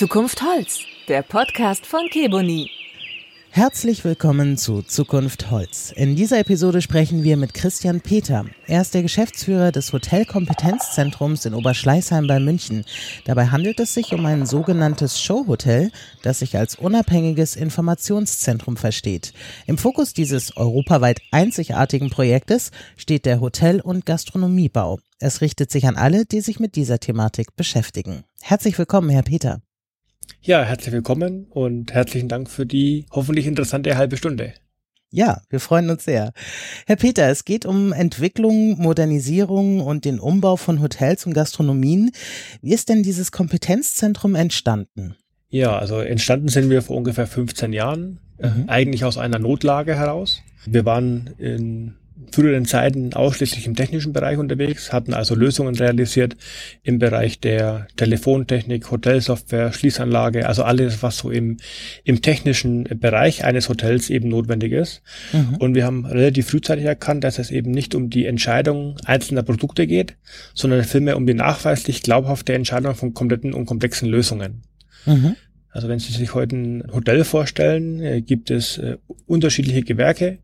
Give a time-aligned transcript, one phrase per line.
[0.00, 2.70] Zukunft Holz, der Podcast von Keboni.
[3.50, 5.92] Herzlich willkommen zu Zukunft Holz.
[5.94, 8.46] In dieser Episode sprechen wir mit Christian Peter.
[8.66, 12.86] Er ist der Geschäftsführer des Hotelkompetenzzentrums in Oberschleißheim bei München.
[13.26, 15.90] Dabei handelt es sich um ein sogenanntes Showhotel,
[16.22, 19.34] das sich als unabhängiges Informationszentrum versteht.
[19.66, 24.98] Im Fokus dieses europaweit einzigartigen Projektes steht der Hotel- und Gastronomiebau.
[25.18, 28.24] Es richtet sich an alle, die sich mit dieser Thematik beschäftigen.
[28.40, 29.60] Herzlich willkommen, Herr Peter.
[30.42, 34.54] Ja, herzlich willkommen und herzlichen Dank für die hoffentlich interessante halbe Stunde.
[35.10, 36.32] Ja, wir freuen uns sehr.
[36.86, 42.10] Herr Peter, es geht um Entwicklung, Modernisierung und den Umbau von Hotels und Gastronomien.
[42.62, 45.14] Wie ist denn dieses Kompetenzzentrum entstanden?
[45.50, 48.64] Ja, also entstanden sind wir vor ungefähr 15 Jahren, mhm.
[48.66, 50.40] eigentlich aus einer Notlage heraus.
[50.64, 51.96] Wir waren in
[52.32, 56.36] früheren Zeiten ausschließlich im technischen Bereich unterwegs, hatten also Lösungen realisiert
[56.82, 61.58] im Bereich der Telefontechnik, Hotelsoftware, Schließanlage, also alles, was so im,
[62.04, 65.02] im technischen Bereich eines Hotels eben notwendig ist.
[65.32, 65.56] Mhm.
[65.56, 69.86] Und wir haben relativ frühzeitig erkannt, dass es eben nicht um die Entscheidung einzelner Produkte
[69.86, 70.16] geht,
[70.54, 74.62] sondern vielmehr um die nachweislich glaubhafte Entscheidung von kompletten und komplexen Lösungen.
[75.06, 75.36] Mhm.
[75.70, 80.38] Also wenn Sie sich heute ein Hotel vorstellen, äh, gibt es äh, unterschiedliche Gewerke,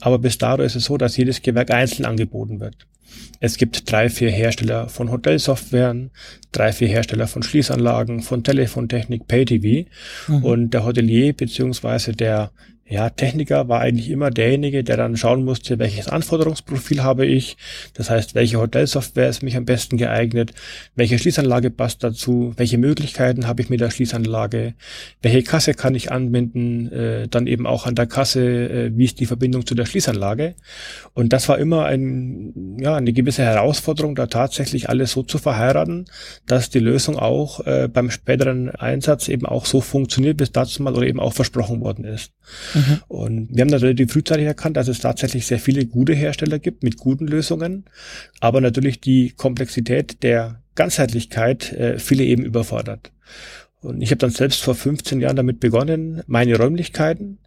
[0.00, 2.86] aber bis dato ist es so, dass jedes Gewerk einzeln angeboten wird.
[3.40, 6.10] Es gibt drei, vier Hersteller von Hotelsoftwaren,
[6.52, 9.88] drei, vier Hersteller von Schließanlagen, von Telefontechnik, Pay-TV
[10.28, 10.44] mhm.
[10.44, 12.50] und der Hotelier beziehungsweise der
[12.90, 17.58] ja, Techniker war eigentlich immer derjenige, der dann schauen musste, welches Anforderungsprofil habe ich.
[17.92, 20.54] Das heißt, welche Hotelsoftware ist mich am besten geeignet,
[20.94, 24.72] welche Schließanlage passt dazu, welche Möglichkeiten habe ich mit der Schließanlage,
[25.20, 29.20] welche Kasse kann ich anbinden, äh, dann eben auch an der Kasse, äh, wie ist
[29.20, 30.54] die Verbindung zu der Schließanlage.
[31.12, 36.06] Und das war immer ein, ja, eine gewisse Herausforderung, da tatsächlich alles so zu verheiraten,
[36.46, 40.94] dass die Lösung auch äh, beim späteren Einsatz eben auch so funktioniert, bis dazu mal
[40.94, 42.32] oder eben auch versprochen worden ist.
[42.78, 43.00] Mhm.
[43.08, 46.82] Und wir haben dann relativ frühzeitig erkannt, dass es tatsächlich sehr viele gute Hersteller gibt
[46.82, 47.84] mit guten Lösungen,
[48.40, 53.10] aber natürlich die Komplexität der Ganzheitlichkeit äh, viele eben überfordert.
[53.80, 57.38] Und ich habe dann selbst vor 15 Jahren damit begonnen, meine Räumlichkeiten,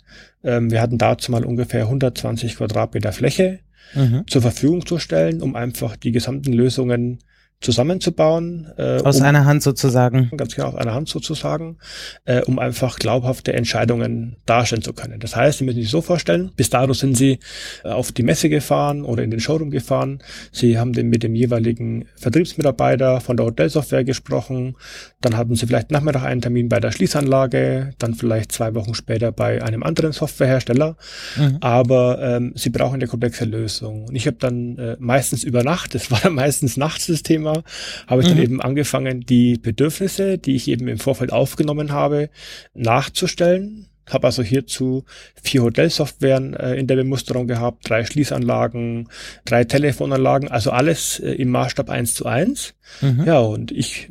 [0.44, 3.60] ähm, wir hatten dazu mal ungefähr 120 Quadratmeter Fläche,
[3.94, 4.24] mhm.
[4.28, 7.20] zur Verfügung zu stellen, um einfach die gesamten Lösungen
[7.62, 8.68] zusammenzubauen.
[8.78, 10.32] Äh, aus um, einer Hand sozusagen.
[10.36, 11.78] Ganz genau, aus einer Hand sozusagen,
[12.26, 15.20] äh, um einfach glaubhafte Entscheidungen darstellen zu können.
[15.20, 17.40] Das heißt, Sie müssen sich so vorstellen, bis dato sind Sie
[17.84, 20.20] äh, auf die Messe gefahren oder in den Showroom gefahren.
[20.52, 24.76] Sie haben den mit dem jeweiligen Vertriebsmitarbeiter von der Hotelsoftware gesprochen.
[25.22, 29.32] Dann hatten Sie vielleicht Nachmittag einen Termin bei der Schließanlage, dann vielleicht zwei Wochen später
[29.32, 30.98] bei einem anderen Softwarehersteller.
[31.38, 31.58] Mhm.
[31.62, 34.06] Aber ähm, Sie brauchen eine komplexe Lösung.
[34.06, 37.51] Und ich habe dann äh, meistens über Nacht, das war dann meistens nachts das Thema,
[37.56, 37.64] war,
[38.08, 38.34] habe ich mhm.
[38.34, 42.30] dann eben angefangen, die Bedürfnisse, die ich eben im Vorfeld aufgenommen habe,
[42.74, 43.88] nachzustellen.
[44.10, 45.06] Habe also hierzu
[45.42, 49.08] vier Hotelsoftwaren äh, in der Bemusterung gehabt, drei Schließanlagen,
[49.46, 52.74] drei Telefonanlagen, also alles äh, im Maßstab eins zu eins.
[53.00, 53.24] Mhm.
[53.26, 54.10] Ja, und ich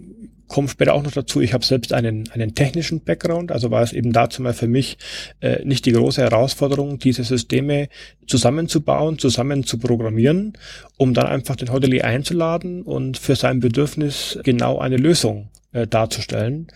[0.51, 3.93] komme später auch noch dazu, ich habe selbst einen, einen technischen Background, also war es
[3.93, 4.99] eben dazu mal für mich
[5.41, 7.89] äh, nicht die große Herausforderung, diese Systeme
[8.27, 10.53] zusammenzubauen, zusammen zu programmieren,
[10.99, 16.67] um dann einfach den Hotelier einzuladen und für sein Bedürfnis genau eine Lösung äh, darzustellen.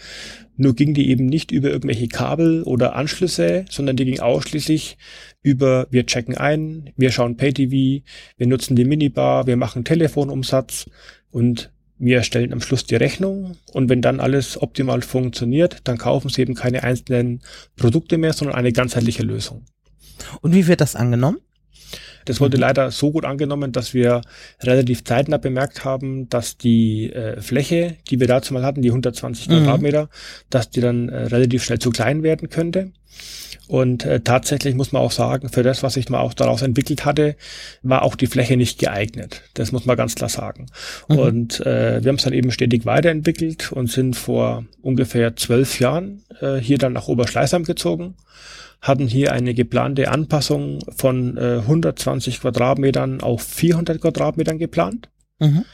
[0.57, 4.97] Nur ging die eben nicht über irgendwelche Kabel oder Anschlüsse, sondern die ging ausschließlich
[5.43, 8.05] über wir checken ein, wir schauen Pay-TV,
[8.37, 10.89] wir nutzen die Minibar, wir machen Telefonumsatz
[11.33, 11.74] und
[12.05, 16.43] wir erstellen am Schluss die Rechnung und wenn dann alles optimal funktioniert, dann kaufen Sie
[16.43, 17.43] eben keine einzelnen
[17.77, 19.65] Produkte mehr, sondern eine ganzheitliche Lösung.
[20.41, 21.39] Und wie wird das angenommen?
[22.25, 22.63] Das wurde mhm.
[22.63, 24.23] leider so gut angenommen, dass wir
[24.63, 29.49] relativ zeitnah bemerkt haben, dass die äh, Fläche, die wir dazu mal hatten, die 120
[29.49, 29.53] mhm.
[29.53, 30.09] Quadratmeter,
[30.51, 32.93] dass die dann äh, relativ schnell zu klein werden könnte.
[33.67, 37.05] Und äh, tatsächlich muss man auch sagen, für das, was sich mal auch daraus entwickelt
[37.05, 37.37] hatte,
[37.83, 39.43] war auch die Fläche nicht geeignet.
[39.55, 40.67] Das muss man ganz klar sagen.
[41.09, 41.19] Mhm.
[41.19, 46.25] Und äh, wir haben es dann eben stetig weiterentwickelt und sind vor ungefähr zwölf Jahren
[46.41, 48.17] äh, hier dann nach Oberschleißheim gezogen
[48.81, 55.09] hatten hier eine geplante Anpassung von äh, 120 Quadratmetern auf 400 Quadratmetern geplant.
[55.39, 55.65] Mhm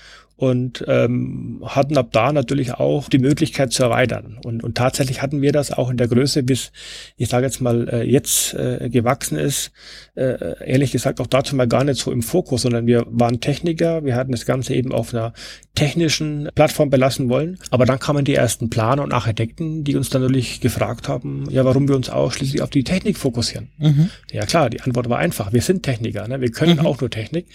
[0.41, 4.39] und ähm, hatten ab da natürlich auch die Möglichkeit zu erweitern.
[4.43, 6.73] Und, und tatsächlich hatten wir das auch in der Größe, bis
[7.19, 9.71] ich sage jetzt mal äh, jetzt äh, gewachsen ist,
[10.15, 14.03] äh, ehrlich gesagt auch dazu mal gar nicht so im Fokus, sondern wir waren Techniker,
[14.07, 15.35] wir hatten das Ganze eben auf einer
[15.75, 17.59] technischen Plattform belassen wollen.
[17.71, 21.67] Aber dann kamen die ersten Planer und Architekten, die uns dann natürlich gefragt haben, ja,
[21.67, 23.69] warum wir uns ausschließlich auf die Technik fokussieren.
[23.77, 24.09] Mhm.
[24.33, 26.41] Ja klar, die Antwort war einfach, wir sind Techniker, ne?
[26.41, 26.87] wir können mhm.
[26.87, 27.47] auch nur Technik.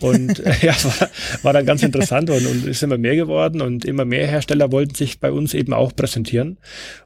[0.00, 1.10] Und äh, ja, war,
[1.42, 4.72] war dann ganz interessant interessant und, und ist immer mehr geworden und immer mehr Hersteller
[4.72, 6.58] wollten sich bei uns eben auch präsentieren.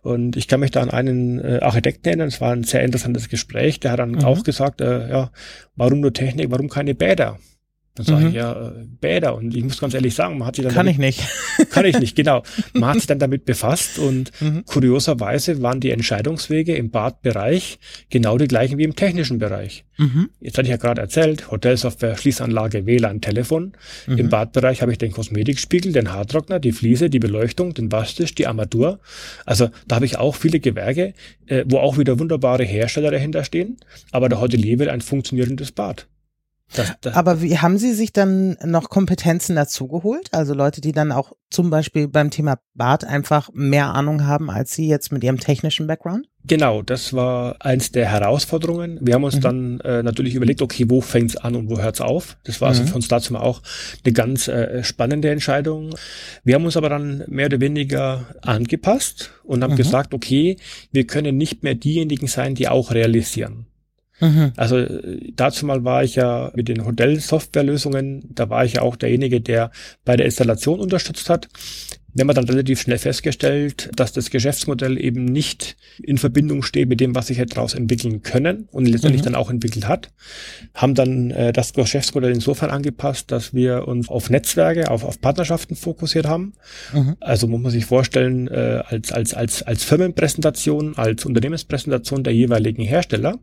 [0.02, 3.28] Und ich kann mich da an einen äh, Architekten erinnern, es war ein sehr interessantes
[3.28, 4.24] Gespräch, der hat dann mhm.
[4.24, 5.30] auch gesagt, äh, ja,
[5.76, 7.38] warum nur Technik, warum keine Bäder?
[7.96, 8.28] Dann sage mhm.
[8.28, 9.34] ich, ja, äh, Bäder.
[9.34, 10.75] Und ich muss ganz ehrlich sagen, man hat sich dann.
[10.75, 11.70] Kann damit, ich nicht.
[11.70, 12.43] kann ich nicht, genau.
[12.75, 14.64] Man hat sich dann damit befasst und mhm.
[14.66, 17.78] kurioserweise waren die Entscheidungswege im Badbereich
[18.10, 19.84] genau die gleichen wie im technischen Bereich.
[19.96, 20.28] Mhm.
[20.40, 23.72] Jetzt hatte ich ja gerade erzählt, Hotelsoftware, Schließanlage, WLAN, Telefon.
[24.06, 24.19] Mhm.
[24.19, 28.46] Im Badbereich habe ich den Kosmetikspiegel, den Haartrockner, die Fliese, die Beleuchtung, den Waschtisch, die
[28.46, 29.00] Armatur.
[29.46, 31.14] Also da habe ich auch viele Gewerke,
[31.46, 33.78] äh, wo auch wieder wunderbare Hersteller dahinter stehen.
[34.12, 36.06] Aber der Hotelier will ein funktionierendes Bad.
[36.74, 40.28] Das, das Aber wie haben Sie sich dann noch Kompetenzen dazugeholt?
[40.32, 44.74] Also Leute, die dann auch zum Beispiel beim Thema Bad einfach mehr Ahnung haben als
[44.74, 46.26] Sie jetzt mit Ihrem technischen Background?
[46.44, 48.98] Genau, das war eins der Herausforderungen.
[49.00, 49.40] Wir haben uns mhm.
[49.40, 52.36] dann äh, natürlich überlegt, okay, wo fängt's an und wo hört's auf?
[52.44, 52.88] Das war also mhm.
[52.88, 53.62] für uns dazu auch
[54.04, 55.94] eine ganz äh, spannende Entscheidung.
[56.44, 59.78] Wir haben uns aber dann mehr oder weniger angepasst und haben mhm.
[59.78, 60.56] gesagt, okay,
[60.92, 63.66] wir können nicht mehr diejenigen sein, die auch realisieren.
[64.20, 64.52] Mhm.
[64.56, 64.84] Also
[65.34, 69.70] dazu mal war ich ja mit den Hotel-Softwarelösungen, da war ich ja auch derjenige, der
[70.04, 71.48] bei der Installation unterstützt hat.
[72.16, 76.98] Wir haben dann relativ schnell festgestellt, dass das Geschäftsmodell eben nicht in Verbindung steht mit
[76.98, 79.26] dem, was sich daraus entwickeln können und letztendlich mhm.
[79.26, 80.12] dann auch entwickelt hat.
[80.72, 85.76] Haben dann äh, das Geschäftsmodell insofern angepasst, dass wir uns auf Netzwerke, auf, auf Partnerschaften
[85.76, 86.54] fokussiert haben.
[86.94, 87.16] Mhm.
[87.20, 92.82] Also muss man sich vorstellen, äh, als, als, als, als Firmenpräsentation, als Unternehmenspräsentation der jeweiligen
[92.82, 93.38] Hersteller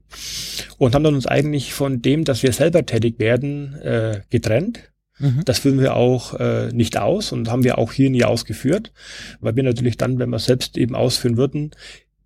[0.80, 4.93] und haben dann uns eigentlich von dem, dass wir selber tätig werden, äh, getrennt
[5.24, 5.42] Mhm.
[5.46, 8.92] Das führen wir auch äh, nicht aus und haben wir auch hier nie ausgeführt,
[9.40, 11.72] weil wir natürlich dann, wenn wir selbst eben ausführen würden,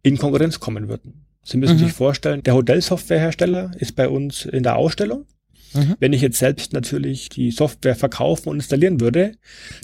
[0.01, 1.25] in Konkurrenz kommen würden.
[1.43, 1.83] Sie müssen mhm.
[1.83, 5.25] sich vorstellen, der Hotelsoftwarehersteller ist bei uns in der Ausstellung.
[5.73, 5.95] Mhm.
[5.99, 9.33] Wenn ich jetzt selbst natürlich die Software verkaufen und installieren würde,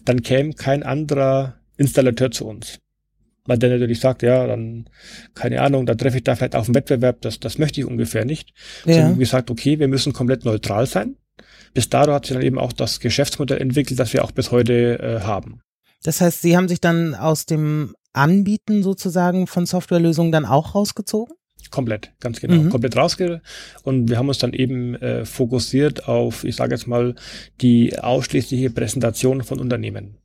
[0.05, 2.79] dann käme kein anderer Installateur zu uns.
[3.45, 4.89] Weil der natürlich sagt, ja, dann,
[5.35, 8.25] keine Ahnung, dann treffe ich da vielleicht auf einen Wettbewerb, das, das möchte ich ungefähr
[8.25, 8.53] nicht.
[8.85, 8.93] Ja.
[8.93, 11.17] So haben gesagt, okay, wir müssen komplett neutral sein
[11.73, 14.99] bis dato hat sich dann eben auch das Geschäftsmodell entwickelt, das wir auch bis heute
[14.99, 15.61] äh, haben.
[16.03, 21.35] Das heißt, Sie haben sich dann aus dem Anbieten sozusagen von Softwarelösungen dann auch rausgezogen?
[21.71, 22.55] Komplett, ganz genau.
[22.55, 22.69] Mhm.
[22.69, 23.41] Komplett rausge
[23.83, 27.15] und wir haben uns dann eben äh, fokussiert auf, ich sage jetzt mal,
[27.61, 30.17] die ausschließliche Präsentation von Unternehmen.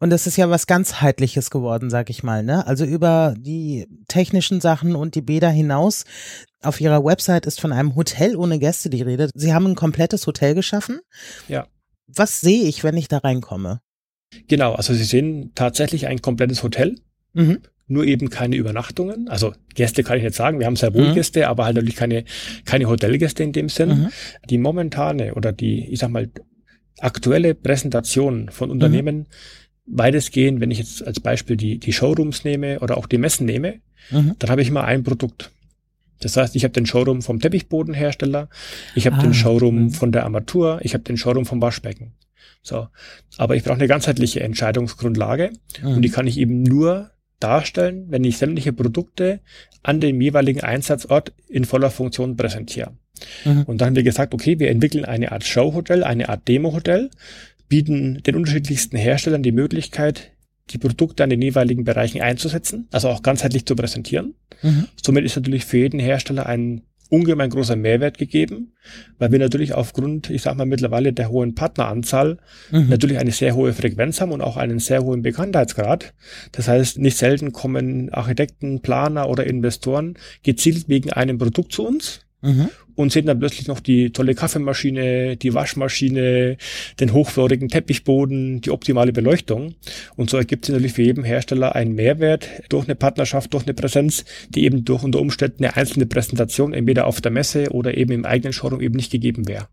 [0.00, 2.66] Und das ist ja was ganzheitliches geworden, sag ich mal, ne?
[2.66, 6.04] Also über die technischen Sachen und die Bäder hinaus.
[6.62, 9.30] Auf ihrer Website ist von einem Hotel ohne Gäste die Rede.
[9.34, 11.00] Sie haben ein komplettes Hotel geschaffen.
[11.46, 11.66] Ja.
[12.08, 13.80] Was sehe ich, wenn ich da reinkomme?
[14.48, 16.96] Genau, also Sie sehen tatsächlich ein komplettes Hotel.
[17.32, 17.58] Mhm.
[17.86, 19.28] Nur eben keine Übernachtungen.
[19.28, 20.58] Also Gäste kann ich nicht sagen.
[20.58, 21.14] Wir haben sehr wohl mhm.
[21.14, 22.24] Gäste, aber halt natürlich keine,
[22.66, 23.88] keine Hotelgäste in dem Sinn.
[23.88, 24.08] Mhm.
[24.50, 26.28] Die momentane oder die, ich sag mal,
[27.00, 29.26] aktuelle Präsentation von Unternehmen mhm.
[29.86, 33.80] weitestgehend, wenn ich jetzt als Beispiel die, die Showrooms nehme oder auch die Messen nehme,
[34.10, 34.34] mhm.
[34.38, 35.50] dann habe ich immer ein Produkt.
[36.20, 38.48] Das heißt, ich habe den Showroom vom Teppichbodenhersteller,
[38.94, 39.90] ich habe ah, den Showroom mhm.
[39.90, 42.14] von der Armatur, ich habe den Showroom vom Waschbecken.
[42.62, 42.88] So,
[43.36, 45.88] aber ich brauche eine ganzheitliche Entscheidungsgrundlage mhm.
[45.88, 49.40] und die kann ich eben nur darstellen, wenn ich sämtliche Produkte
[49.82, 52.96] an dem jeweiligen Einsatzort in voller Funktion präsentiere.
[53.44, 53.62] Mhm.
[53.62, 57.10] Und dann haben wir gesagt, okay, wir entwickeln eine Art Showhotel, eine Art Demo-Hotel,
[57.68, 60.32] bieten den unterschiedlichsten Herstellern die Möglichkeit,
[60.70, 64.34] die Produkte an den jeweiligen Bereichen einzusetzen, also auch ganzheitlich zu präsentieren.
[64.62, 64.86] Mhm.
[65.02, 68.74] Somit ist natürlich für jeden Hersteller ein ungemein großer Mehrwert gegeben,
[69.18, 72.36] weil wir natürlich aufgrund, ich sag mal, mittlerweile der hohen Partneranzahl
[72.70, 72.90] mhm.
[72.90, 76.12] natürlich eine sehr hohe Frequenz haben und auch einen sehr hohen Bekanntheitsgrad.
[76.52, 82.20] Das heißt, nicht selten kommen Architekten, Planer oder Investoren gezielt wegen einem Produkt zu uns
[82.42, 82.68] Mhm.
[82.98, 86.56] Und sehen dann plötzlich noch die tolle Kaffeemaschine, die Waschmaschine,
[86.98, 89.76] den hochflorigen Teppichboden, die optimale Beleuchtung.
[90.16, 93.74] Und so ergibt sich natürlich für jeden Hersteller einen Mehrwert durch eine Partnerschaft, durch eine
[93.74, 98.10] Präsenz, die eben durch unter Umständen eine einzelne Präsentation entweder auf der Messe oder eben
[98.10, 99.68] im eigenen Showroom eben nicht gegeben wäre.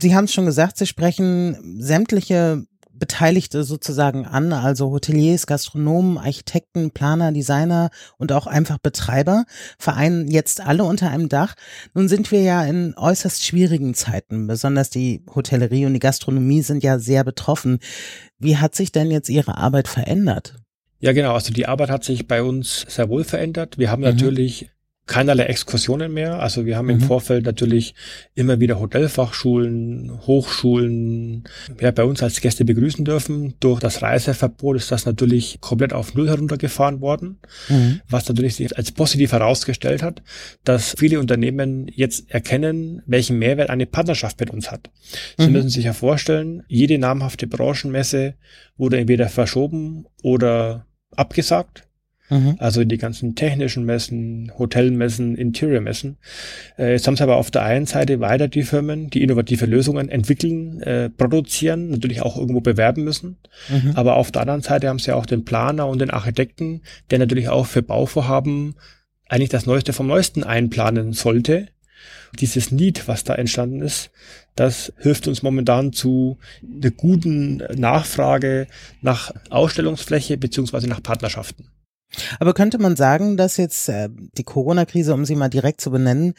[0.00, 2.62] Sie haben es schon gesagt, Sie sprechen sämtliche
[2.98, 9.44] Beteiligte sozusagen an, also Hoteliers, Gastronomen, Architekten, Planer, Designer und auch einfach Betreiber,
[9.78, 11.54] vereinen jetzt alle unter einem Dach.
[11.94, 16.82] Nun sind wir ja in äußerst schwierigen Zeiten, besonders die Hotellerie und die Gastronomie sind
[16.82, 17.78] ja sehr betroffen.
[18.38, 20.56] Wie hat sich denn jetzt Ihre Arbeit verändert?
[20.98, 21.34] Ja, genau.
[21.34, 23.78] Also die Arbeit hat sich bei uns sehr wohl verändert.
[23.78, 24.08] Wir haben mhm.
[24.08, 24.70] natürlich
[25.06, 26.40] keinerlei Exkursionen mehr.
[26.40, 26.92] Also wir haben mhm.
[26.92, 27.94] im Vorfeld natürlich
[28.34, 31.44] immer wieder Hotelfachschulen, Hochschulen,
[31.80, 33.54] ja, bei uns als Gäste begrüßen dürfen.
[33.60, 38.00] Durch das Reiseverbot ist das natürlich komplett auf Null heruntergefahren worden, mhm.
[38.08, 40.22] was natürlich sich als positiv herausgestellt hat,
[40.64, 44.90] dass viele Unternehmen jetzt erkennen, welchen Mehrwert eine Partnerschaft mit uns hat.
[45.38, 45.52] Sie mhm.
[45.52, 48.34] müssen sich ja vorstellen, jede namhafte Branchenmesse
[48.76, 51.84] wurde entweder verschoben oder abgesagt.
[52.28, 52.56] Mhm.
[52.58, 56.16] Also die ganzen technischen Messen, Hotelmessen, Interior-Messen.
[56.78, 60.08] Äh, jetzt haben sie aber auf der einen Seite weiter die Firmen, die innovative Lösungen
[60.08, 63.36] entwickeln, äh, produzieren, natürlich auch irgendwo bewerben müssen.
[63.68, 63.92] Mhm.
[63.94, 67.48] Aber auf der anderen Seite haben sie auch den Planer und den Architekten, der natürlich
[67.48, 68.74] auch für Bauvorhaben
[69.28, 71.68] eigentlich das Neueste vom Neuesten einplanen sollte.
[72.38, 74.10] Dieses Need, was da entstanden ist,
[74.56, 78.66] das hilft uns momentan zu einer guten Nachfrage
[79.00, 81.68] nach Ausstellungsfläche beziehungsweise nach Partnerschaften.
[82.38, 86.34] Aber könnte man sagen, dass jetzt äh, die Corona-Krise, um sie mal direkt zu benennen,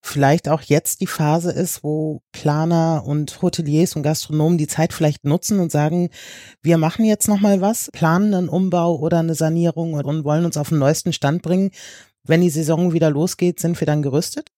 [0.00, 5.24] vielleicht auch jetzt die Phase ist, wo Planer und Hoteliers und Gastronomen die Zeit vielleicht
[5.24, 6.10] nutzen und sagen,
[6.62, 10.56] wir machen jetzt noch mal was, planen einen Umbau oder eine Sanierung und wollen uns
[10.56, 11.70] auf den neuesten Stand bringen.
[12.24, 14.50] Wenn die Saison wieder losgeht, sind wir dann gerüstet?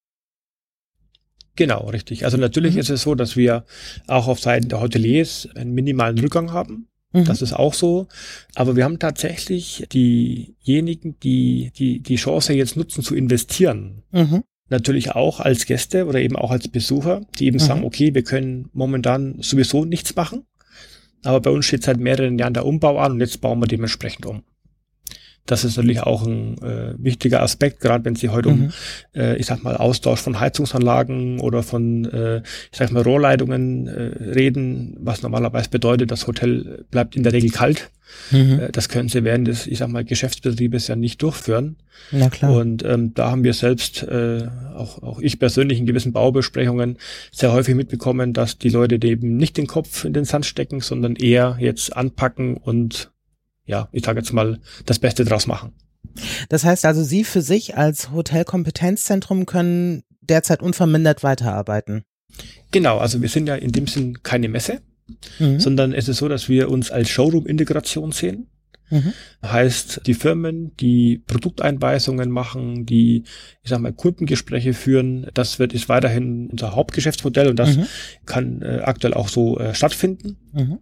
[1.55, 2.25] Genau, richtig.
[2.25, 2.81] Also natürlich mhm.
[2.81, 3.65] ist es so, dass wir
[4.07, 6.89] auch auf Seiten der Hoteliers einen minimalen Rückgang haben.
[7.13, 7.25] Mhm.
[7.25, 8.09] Das ist auch so.
[8.55, 14.03] Aber wir haben tatsächlich diejenigen, die die, die Chance jetzt nutzen zu investieren.
[14.11, 14.43] Mhm.
[14.69, 17.61] Natürlich auch als Gäste oder eben auch als Besucher, die eben mhm.
[17.61, 20.45] sagen, okay, wir können momentan sowieso nichts machen.
[21.25, 24.27] Aber bei uns steht seit mehreren Jahren der Umbau an und jetzt bauen wir dementsprechend
[24.27, 24.43] um.
[25.47, 28.65] Das ist natürlich auch ein äh, wichtiger Aspekt, gerade wenn Sie heute mhm.
[28.65, 28.73] um,
[29.21, 34.31] äh, ich sag mal, Austausch von Heizungsanlagen oder von, äh, ich sag mal, Rohrleitungen äh,
[34.35, 37.91] reden, was normalerweise bedeutet, das Hotel bleibt in der Regel kalt.
[38.31, 38.61] Mhm.
[38.61, 41.77] Äh, das können Sie während des, ich sag mal, Geschäftsbetriebes ja nicht durchführen.
[42.11, 42.57] Na klar.
[42.57, 46.99] Und ähm, da haben wir selbst, äh, auch, auch ich persönlich in gewissen Baubesprechungen
[47.31, 51.17] sehr häufig mitbekommen, dass die Leute eben nicht den Kopf in den Sand stecken, sondern
[51.17, 53.12] eher jetzt anpacken und
[53.65, 55.73] ja, ich sage jetzt mal, das Beste draus machen.
[56.49, 62.05] Das heißt also, Sie für sich als Hotelkompetenzzentrum können derzeit unvermindert weiterarbeiten.
[62.71, 64.81] Genau, also wir sind ja in dem Sinn keine Messe,
[65.39, 65.61] mhm.
[65.61, 68.49] sondern es ist so, dass wir uns als Showroom-Integration sehen.
[68.91, 69.15] Mhm.
[69.45, 73.25] Heißt, die Firmen, die Produkteinweisungen machen, die,
[73.63, 77.87] ich sag mal, Kundengespräche führen, das wird ist weiterhin unser Hauptgeschäftsmodell und das mhm.
[78.27, 80.37] kann äh, aktuell auch so äh, stattfinden.
[80.53, 80.79] Mhm.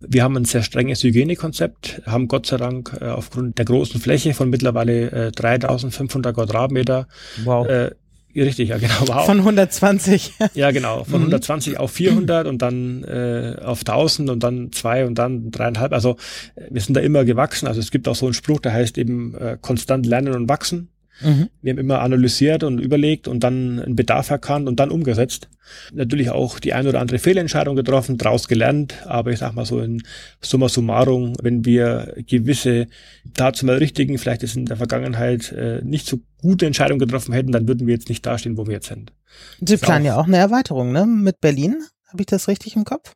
[0.00, 4.34] Wir haben ein sehr strenges Hygienekonzept, haben Gott sei Dank äh, aufgrund der großen Fläche
[4.34, 7.06] von mittlerweile äh, 3500 Quadratmeter
[7.44, 7.66] wow.
[7.66, 7.90] äh,
[8.34, 8.94] Richtig, ja, genau.
[9.00, 9.26] Wow.
[9.26, 10.32] Von 120.
[10.54, 11.04] Ja, genau.
[11.04, 11.26] Von mhm.
[11.26, 15.92] 120 auf 400 und dann äh, auf 1000 und dann zwei und dann dreieinhalb.
[15.92, 16.16] Also
[16.54, 17.66] äh, wir sind da immer gewachsen.
[17.66, 20.88] Also es gibt auch so einen Spruch, der heißt eben äh, konstant lernen und wachsen.
[21.20, 21.48] Mhm.
[21.60, 25.48] Wir haben immer analysiert und überlegt und dann einen Bedarf erkannt und dann umgesetzt.
[25.92, 29.80] Natürlich auch die ein oder andere Fehlentscheidung getroffen, daraus gelernt, aber ich sag mal so
[29.80, 30.02] in
[30.40, 32.88] summa summarum, wenn wir gewisse
[33.34, 37.52] dazu mal richtigen, vielleicht ist in der Vergangenheit äh, nicht so gute Entscheidungen getroffen hätten,
[37.52, 39.12] dann würden wir jetzt nicht dastehen, wo wir jetzt sind.
[39.60, 41.06] Sie planen auch, ja auch eine Erweiterung, ne?
[41.06, 41.82] Mit Berlin?
[42.08, 43.14] Habe ich das richtig im Kopf?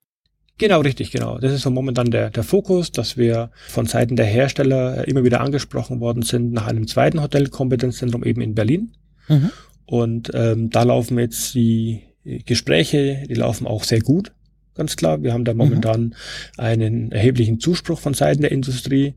[0.58, 1.38] Genau, richtig, genau.
[1.38, 5.40] Das ist so momentan der, der Fokus, dass wir von Seiten der Hersteller immer wieder
[5.40, 8.92] angesprochen worden sind nach einem zweiten Hotelkompetenzzentrum eben in Berlin.
[9.28, 9.50] Mhm.
[9.84, 14.32] Und ähm, da laufen jetzt die Gespräche, die laufen auch sehr gut,
[14.74, 15.22] ganz klar.
[15.22, 15.58] Wir haben da mhm.
[15.58, 16.12] momentan mhm.
[16.56, 19.14] einen erheblichen Zuspruch von Seiten der Industrie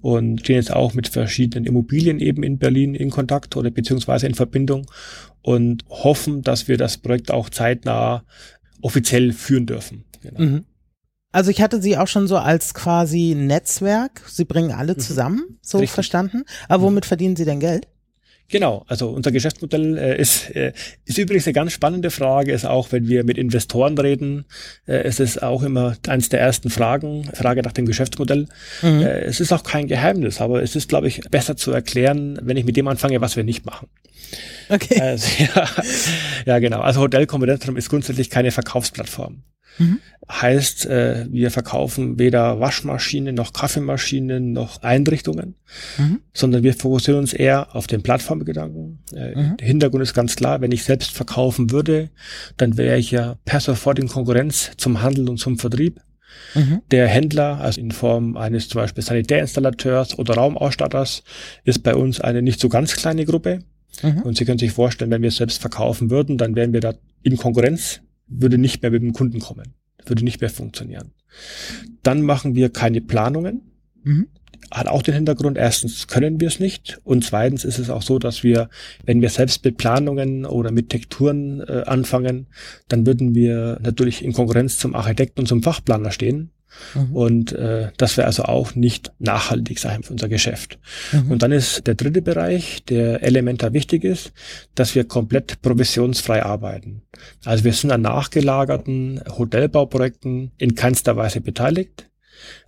[0.00, 4.34] und stehen jetzt auch mit verschiedenen Immobilien eben in Berlin in Kontakt oder beziehungsweise in
[4.34, 4.86] Verbindung
[5.42, 8.24] und hoffen, dass wir das Projekt auch zeitnah
[8.80, 10.04] offiziell führen dürfen.
[10.22, 10.40] Genau.
[10.40, 10.64] Mhm.
[11.30, 14.22] Also ich hatte sie auch schon so als quasi Netzwerk.
[14.26, 14.98] Sie bringen alle mhm.
[14.98, 15.94] zusammen, so Richtig.
[15.94, 16.44] verstanden.
[16.68, 17.08] Aber womit mhm.
[17.08, 17.86] verdienen Sie denn Geld?
[18.50, 20.72] Genau, also unser Geschäftsmodell äh, ist, äh,
[21.04, 24.46] ist übrigens eine ganz spannende Frage, ist auch, wenn wir mit Investoren reden,
[24.86, 28.48] äh, es ist auch immer eines der ersten Fragen, Frage nach dem Geschäftsmodell.
[28.80, 29.02] Mhm.
[29.02, 32.56] Äh, es ist auch kein Geheimnis, aber es ist, glaube ich, besser zu erklären, wenn
[32.56, 33.88] ich mit dem anfange, was wir nicht machen.
[34.70, 34.98] Okay.
[34.98, 35.68] Also, ja,
[36.46, 36.80] ja, genau.
[36.80, 39.42] Also Hotelkompetenzzentrum ist grundsätzlich keine Verkaufsplattform.
[39.78, 39.98] Mhm.
[40.30, 45.54] Heißt, äh, wir verkaufen weder Waschmaschinen noch Kaffeemaschinen noch Einrichtungen,
[45.96, 46.20] mhm.
[46.34, 48.98] sondern wir fokussieren uns eher auf den Plattformgedanken.
[49.14, 49.56] Äh, mhm.
[49.56, 52.10] Der Hintergrund ist ganz klar, wenn ich selbst verkaufen würde,
[52.58, 56.00] dann wäre ich ja per sofort in Konkurrenz zum Handel und zum Vertrieb.
[56.54, 56.82] Mhm.
[56.90, 61.22] Der Händler, also in Form eines zum Beispiel Sanitärinstallateurs oder Raumausstatters,
[61.64, 63.60] ist bei uns eine nicht so ganz kleine Gruppe.
[64.02, 64.22] Mhm.
[64.22, 67.36] Und Sie können sich vorstellen, wenn wir selbst verkaufen würden, dann wären wir da in
[67.36, 69.74] Konkurrenz würde nicht mehr mit dem Kunden kommen,
[70.06, 71.12] würde nicht mehr funktionieren.
[72.02, 73.62] Dann machen wir keine Planungen.
[74.04, 74.28] Mhm.
[74.70, 78.18] hat auch den Hintergrund, erstens können wir es nicht und zweitens ist es auch so,
[78.18, 78.68] dass wir,
[79.04, 82.46] wenn wir selbst mit Planungen oder mit Tekturen äh, anfangen,
[82.86, 86.50] dann würden wir natürlich in Konkurrenz zum Architekten und zum Fachplaner stehen
[86.94, 87.16] Mhm.
[87.16, 90.78] Und äh, das wäre also auch nicht nachhaltig sein für unser Geschäft.
[91.12, 91.30] Mhm.
[91.32, 94.32] Und dann ist der dritte Bereich, der elementar wichtig ist,
[94.74, 97.02] dass wir komplett provisionsfrei arbeiten.
[97.44, 102.08] Also wir sind an nachgelagerten Hotelbauprojekten in keinster Weise beteiligt.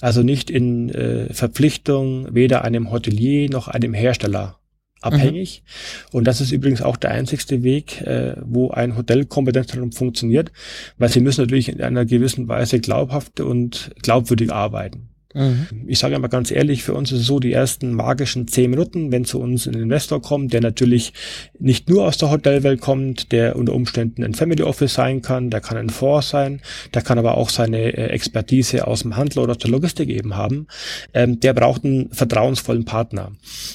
[0.01, 4.60] Also nicht in äh, Verpflichtung weder einem Hotelier noch einem Hersteller
[5.01, 5.63] abhängig.
[5.65, 6.19] Mhm.
[6.19, 10.53] Und das ist übrigens auch der einzigste Weg, äh, wo ein Hotelkompetenzzentrum funktioniert,
[10.99, 15.09] weil sie müssen natürlich in einer gewissen Weise glaubhaft und glaubwürdig arbeiten.
[15.33, 15.69] Mhm.
[15.87, 19.13] Ich sage einmal ganz ehrlich, für uns ist es so, die ersten magischen zehn Minuten,
[19.13, 21.13] wenn zu uns ein Investor kommt, der natürlich
[21.59, 25.61] nicht nur aus der Hotelwelt kommt, der unter Umständen ein Family Office sein kann, der
[25.61, 26.61] kann ein Fonds sein,
[26.95, 30.37] der kann aber auch seine äh, Expertise aus dem Handel oder aus der Logistik eben
[30.37, 30.67] haben,
[31.15, 33.33] ähm, der braucht einen vertrauensvollen Partner.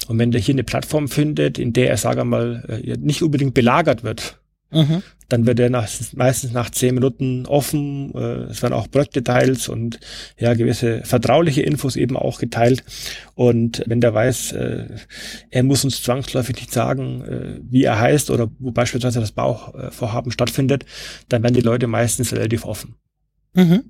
[0.08, 3.54] Und wenn der hier eine Plattform findet, in der er, sage mal, äh, nicht unbedingt
[3.54, 4.38] belagert wird,
[4.70, 5.02] Mhm.
[5.28, 8.12] Dann wird er nach, meistens nach zehn Minuten offen.
[8.14, 9.98] Äh, es werden auch Projektdetails und
[10.38, 12.84] ja gewisse vertrauliche Infos eben auch geteilt.
[13.34, 14.86] Und wenn der weiß, äh,
[15.50, 20.30] er muss uns zwangsläufig nicht sagen, äh, wie er heißt oder wo beispielsweise das Bauvorhaben
[20.30, 20.84] stattfindet,
[21.28, 22.94] dann werden die Leute meistens relativ offen.
[23.54, 23.82] Mhm.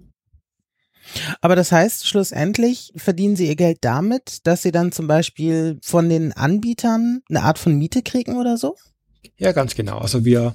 [1.40, 6.08] Aber das heißt, schlussendlich verdienen sie ihr Geld damit, dass sie dann zum Beispiel von
[6.08, 8.76] den Anbietern eine Art von Miete kriegen oder so?
[9.36, 9.98] Ja, ganz genau.
[9.98, 10.54] Also wir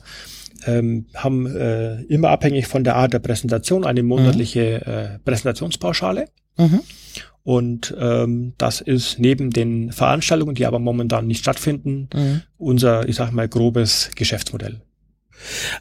[0.66, 4.92] ähm, haben äh, immer abhängig von der Art der Präsentation eine monatliche mhm.
[4.92, 6.28] äh, Präsentationspauschale.
[6.58, 6.82] Mhm.
[7.44, 12.42] Und ähm, das ist neben den Veranstaltungen, die aber momentan nicht stattfinden, mhm.
[12.58, 14.82] unser, ich sag mal, grobes Geschäftsmodell.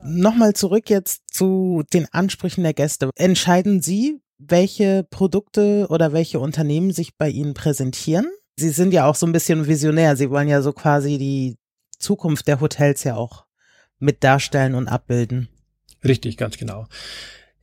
[0.02, 3.10] Nochmal zurück jetzt zu den Ansprüchen der Gäste.
[3.16, 8.26] Entscheiden Sie, welche Produkte oder welche Unternehmen sich bei Ihnen präsentieren?
[8.56, 10.16] Sie sind ja auch so ein bisschen visionär.
[10.16, 11.56] Sie wollen ja so quasi die
[12.00, 13.44] Zukunft der Hotels ja auch
[13.98, 15.48] mit darstellen und abbilden.
[16.02, 16.86] Richtig, ganz genau.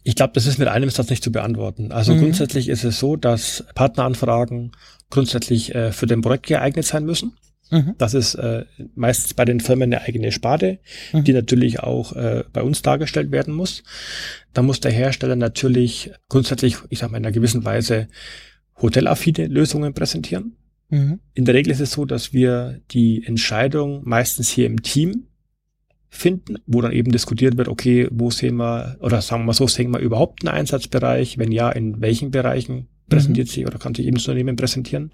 [0.04, 1.92] Ich glaube, das ist mit einem Satz nicht zu beantworten.
[1.92, 2.22] Also mhm.
[2.22, 4.72] grundsätzlich ist es so, dass Partneranfragen
[5.10, 7.34] grundsätzlich äh, für den Projekt geeignet sein müssen.
[7.72, 7.96] Mhm.
[7.98, 8.66] Das ist äh,
[8.96, 10.80] meistens bei den Firmen eine eigene Sparte,
[11.12, 11.24] mhm.
[11.26, 13.84] die natürlich auch äh, bei uns dargestellt werden muss.
[14.54, 18.08] Da muss der Hersteller natürlich grundsätzlich, ich sage mal in einer gewissen Weise,
[18.82, 20.56] hotelaffine Lösungen präsentieren.
[20.90, 21.20] Mhm.
[21.34, 25.28] In der Regel ist es so, dass wir die Entscheidung meistens hier im Team
[26.10, 29.68] finden, wo dann eben diskutiert wird, okay, wo sehen wir, oder sagen wir mal so,
[29.68, 31.38] sehen wir überhaupt einen Einsatzbereich?
[31.38, 33.52] Wenn ja, in welchen Bereichen präsentiert mhm.
[33.52, 35.12] sich oder kann sich eben das Unternehmen präsentieren?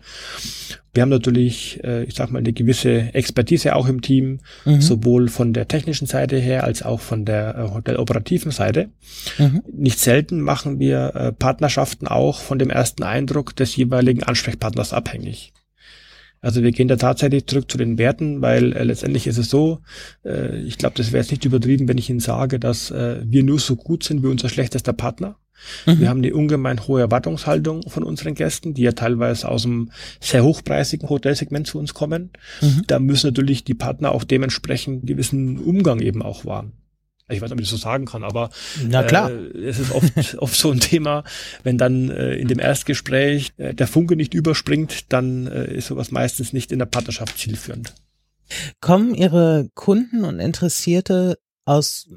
[0.93, 4.81] Wir haben natürlich, äh, ich sag mal, eine gewisse Expertise auch im Team, mhm.
[4.81, 8.89] sowohl von der technischen Seite her als auch von der äh, hoteloperativen Seite.
[9.37, 9.63] Mhm.
[9.71, 15.52] Nicht selten machen wir äh, Partnerschaften auch von dem ersten Eindruck des jeweiligen Ansprechpartners abhängig.
[16.43, 19.79] Also wir gehen da tatsächlich zurück zu den Werten, weil äh, letztendlich ist es so,
[20.25, 23.43] äh, ich glaube, das wäre jetzt nicht übertrieben, wenn ich Ihnen sage, dass äh, wir
[23.43, 25.37] nur so gut sind wie unser schlechtester Partner.
[25.85, 25.99] Mhm.
[26.01, 30.43] Wir haben eine ungemein hohe Erwartungshaltung von unseren Gästen, die ja teilweise aus einem sehr
[30.43, 32.31] hochpreisigen Hotelsegment zu uns kommen.
[32.61, 32.83] Mhm.
[32.87, 36.73] Da müssen natürlich die Partner auch dementsprechend gewissen Umgang eben auch wahren
[37.29, 38.49] ich weiß nicht, ob ich das so sagen kann, aber
[38.85, 39.31] Na klar.
[39.31, 41.23] Äh, es ist oft, oft so ein Thema,
[41.63, 46.11] wenn dann äh, in dem Erstgespräch äh, der Funke nicht überspringt, dann äh, ist sowas
[46.11, 47.93] meistens nicht in der Partnerschaft zielführend.
[48.81, 52.09] Kommen Ihre Kunden und Interessierte aus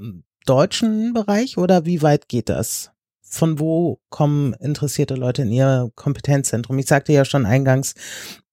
[0.44, 2.90] deutschen Bereich oder wie weit geht das?
[3.22, 6.78] Von wo kommen interessierte Leute in Ihr Kompetenzzentrum?
[6.78, 7.94] Ich sagte ja schon eingangs,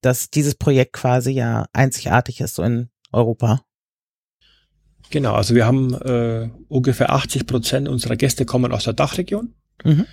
[0.00, 3.64] dass dieses Projekt quasi ja einzigartig ist so in Europa.
[5.14, 9.54] Genau, also wir haben äh, ungefähr 80 Prozent unserer Gäste kommen aus der Dachregion.
[9.84, 10.06] Mhm.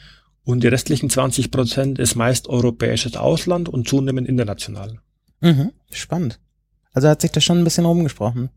[0.44, 5.00] Und die restlichen 20 Prozent ist meist europäisches Ausland und zunehmend international.
[5.40, 5.72] Mhm.
[5.90, 6.40] Spannend.
[6.94, 8.52] Also hat sich das schon ein bisschen rumgesprochen.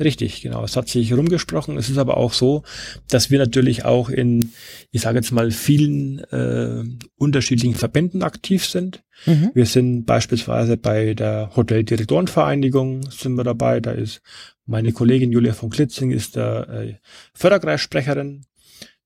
[0.00, 0.64] Richtig, genau.
[0.64, 1.76] Es hat sich rumgesprochen.
[1.76, 2.62] Es ist aber auch so,
[3.10, 4.52] dass wir natürlich auch in,
[4.90, 6.82] ich sage jetzt mal, vielen äh,
[7.16, 9.04] unterschiedlichen Verbänden aktiv sind.
[9.26, 9.50] Mhm.
[9.52, 13.80] Wir sind beispielsweise bei der Hoteldirektorenvereinigung sind wir dabei.
[13.80, 14.22] Da ist
[14.66, 16.94] meine Kollegin Julia von Klitzing ist der äh,
[17.34, 18.46] Förderkreissprecherin.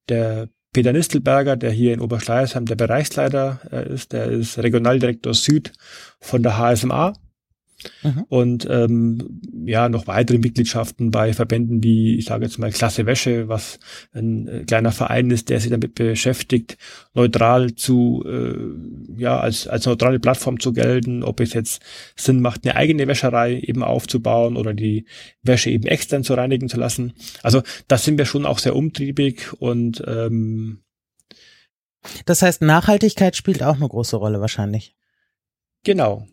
[0.08, 5.72] Der Peter Nistelberger, der hier in Oberschleißheim der Bereichsleiter äh, ist, der ist Regionaldirektor Süd
[6.20, 7.14] von der HSMA.
[8.02, 8.24] Mhm.
[8.28, 13.48] Und ähm, ja, noch weitere Mitgliedschaften bei Verbänden wie, ich sage jetzt mal, Klasse Wäsche,
[13.48, 13.78] was
[14.12, 16.78] ein äh, kleiner Verein ist, der sich damit beschäftigt,
[17.14, 21.82] neutral zu, äh, ja, als, als neutrale Plattform zu gelten, ob es jetzt
[22.16, 25.06] Sinn macht, eine eigene Wäscherei eben aufzubauen oder die
[25.42, 27.12] Wäsche eben extern zu reinigen zu lassen.
[27.42, 30.82] Also da sind wir schon auch sehr umtriebig und ähm,
[32.24, 34.96] das heißt, Nachhaltigkeit spielt auch eine große Rolle wahrscheinlich.
[35.84, 36.26] Genau.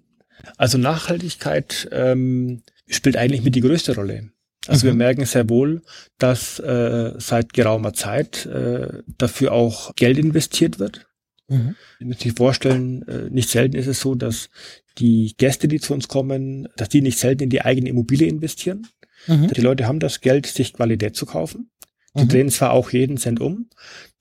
[0.57, 4.29] Also Nachhaltigkeit ähm, spielt eigentlich mit die größte Rolle.
[4.67, 4.91] Also mhm.
[4.91, 5.81] wir merken sehr wohl,
[6.17, 11.07] dass äh, seit geraumer Zeit äh, dafür auch Geld investiert wird.
[11.47, 11.75] Mhm.
[11.99, 14.49] Sie müssen sich vorstellen, äh, nicht selten ist es so, dass
[14.97, 18.87] die Gäste, die zu uns kommen, dass die nicht selten in die eigene Immobilie investieren.
[19.27, 19.49] Mhm.
[19.49, 21.69] Die Leute haben das Geld, sich Qualität zu kaufen.
[22.17, 22.29] Die mhm.
[22.29, 23.69] drehen zwar auch jeden Cent um,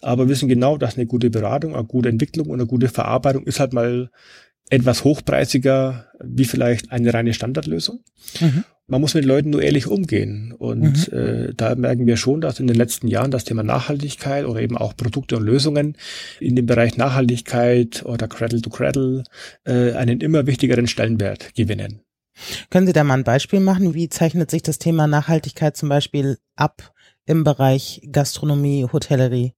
[0.00, 3.61] aber wissen genau, dass eine gute Beratung, eine gute Entwicklung und eine gute Verarbeitung ist
[3.61, 4.11] halt mal
[4.70, 8.00] etwas hochpreisiger wie vielleicht eine reine Standardlösung.
[8.40, 8.64] Mhm.
[8.87, 10.53] Man muss mit Leuten nur ehrlich umgehen.
[10.53, 11.18] Und mhm.
[11.18, 14.77] äh, da merken wir schon, dass in den letzten Jahren das Thema Nachhaltigkeit oder eben
[14.77, 15.96] auch Produkte und Lösungen
[16.38, 19.24] in dem Bereich Nachhaltigkeit oder Cradle to Cradle
[19.64, 22.00] äh, einen immer wichtigeren Stellenwert gewinnen.
[22.68, 23.94] Können Sie da mal ein Beispiel machen?
[23.94, 26.92] Wie zeichnet sich das Thema Nachhaltigkeit zum Beispiel ab
[27.27, 29.53] im Bereich Gastronomie, Hotellerie?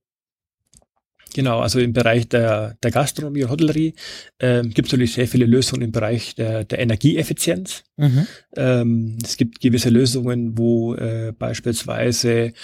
[1.37, 3.92] Genau, also im Bereich der, der Gastronomie und Hotellerie
[4.38, 7.85] äh, gibt es natürlich sehr viele Lösungen im Bereich der, der Energieeffizienz.
[7.99, 8.27] Mhm.
[8.57, 12.55] Ähm, es gibt gewisse Lösungen, wo äh, beispielsweise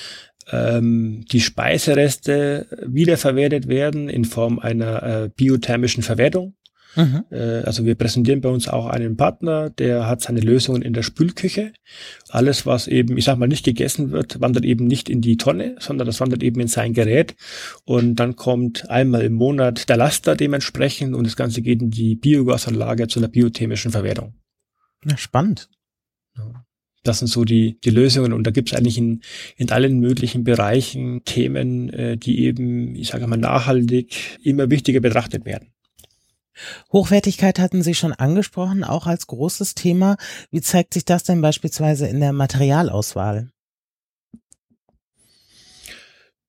[0.50, 6.54] ähm, die Speisereste wiederverwertet werden in Form einer äh, biothermischen Verwertung.
[6.96, 7.24] Mhm.
[7.30, 11.02] Äh, also wir präsentieren bei uns auch einen Partner, der hat seine Lösungen in der
[11.02, 11.72] Spülküche.
[12.28, 15.76] Alles, was eben, ich sag mal, nicht gegessen wird, wandert eben nicht in die Tonne,
[15.78, 17.34] sondern das wandert eben in sein Gerät.
[17.84, 22.16] Und dann kommt einmal im Monat der Laster dementsprechend und das Ganze geht in die
[22.16, 24.34] Biogasanlage zu einer biothermischen Verwertung.
[25.04, 25.68] Ja, spannend.
[27.04, 29.22] Das sind so die, die Lösungen und da gibt es eigentlich in,
[29.56, 35.44] in allen möglichen Bereichen Themen, äh, die eben, ich sage mal, nachhaltig immer wichtiger betrachtet
[35.44, 35.71] werden.
[36.92, 40.16] Hochwertigkeit hatten Sie schon angesprochen, auch als großes Thema.
[40.50, 43.50] Wie zeigt sich das denn beispielsweise in der Materialauswahl?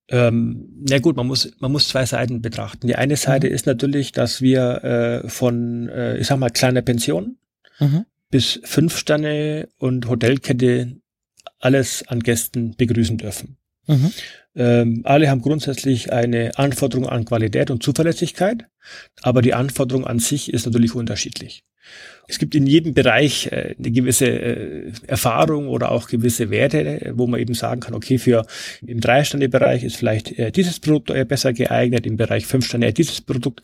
[0.10, 2.88] Ähm, ja gut, man muss, man muss zwei Seiten betrachten.
[2.88, 3.54] Die eine Seite mhm.
[3.56, 7.38] ist natürlich, dass wir äh, von, äh, ich sag mal, kleiner Pension
[7.80, 8.06] mhm.
[8.30, 10.98] bis fünf Sterne und Hotelkette
[11.60, 13.58] alles an Gästen begrüßen dürfen.
[13.88, 14.12] Mhm.
[14.56, 18.66] Ähm, alle haben grundsätzlich eine Anforderung an Qualität und Zuverlässigkeit,
[19.22, 21.64] aber die Anforderung an sich ist natürlich unterschiedlich.
[22.28, 27.28] Es gibt in jedem Bereich äh, eine gewisse äh, Erfahrung oder auch gewisse Werte, wo
[27.28, 28.46] man eben sagen kann, okay, für
[28.86, 33.62] im Drei-Sterne-Bereich ist vielleicht äh, dieses Produkt besser geeignet, im Bereich fünf Sterne dieses Produkt.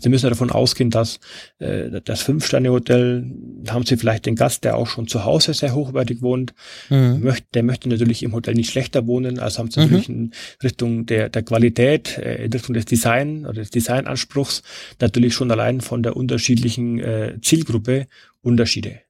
[0.00, 1.20] Sie müssen davon ausgehen, dass
[1.58, 3.24] das Fünf-Sterne-Hotel,
[3.68, 6.54] haben Sie vielleicht den Gast, der auch schon zu Hause sehr hochwertig wohnt,
[6.90, 7.32] mhm.
[7.54, 9.86] der möchte natürlich im Hotel nicht schlechter wohnen, also haben Sie mhm.
[9.86, 10.30] natürlich in
[10.62, 14.62] Richtung der, der Qualität, in Richtung des Design oder des Designanspruchs
[15.00, 17.02] natürlich schon allein von der unterschiedlichen
[17.42, 18.01] Zielgruppe
[18.42, 19.00] Unterschiede.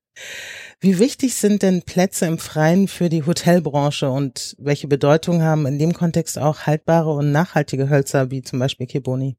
[0.80, 5.78] Wie wichtig sind denn Plätze im Freien für die Hotelbranche und welche Bedeutung haben in
[5.78, 9.36] dem Kontext auch haltbare und nachhaltige Hölzer wie zum Beispiel Keboni?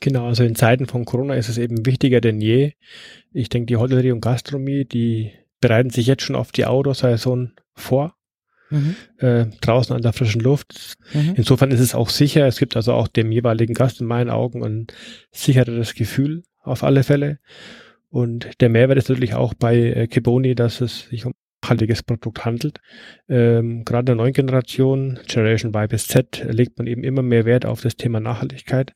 [0.00, 2.72] Genau, also in Zeiten von Corona ist es eben wichtiger denn je.
[3.32, 8.14] Ich denke, die Hotellerie und Gastronomie, die bereiten sich jetzt schon auf die Outdoor-Saison vor.
[8.70, 8.96] Mhm.
[9.18, 10.96] Äh, draußen an der frischen Luft.
[11.12, 11.34] Mhm.
[11.36, 12.46] Insofern ist es auch sicher.
[12.46, 14.86] Es gibt also auch dem jeweiligen Gast in meinen Augen ein
[15.32, 17.38] sichereres Gefühl auf alle Fälle.
[18.08, 22.02] Und der Mehrwert ist natürlich auch bei äh, Keboni, dass es sich um ein nachhaltiges
[22.02, 22.80] Produkt handelt.
[23.28, 27.44] Ähm, gerade in der neuen Generation, Generation Y bis Z, legt man eben immer mehr
[27.44, 28.92] Wert auf das Thema Nachhaltigkeit.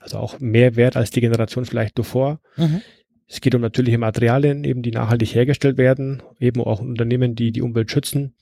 [0.00, 2.40] Also auch mehr Wert als die Generation vielleicht davor.
[2.56, 2.82] Mhm.
[3.26, 7.62] Es geht um natürliche Materialien, eben die nachhaltig hergestellt werden, eben auch Unternehmen, die die
[7.62, 8.34] Umwelt schützen.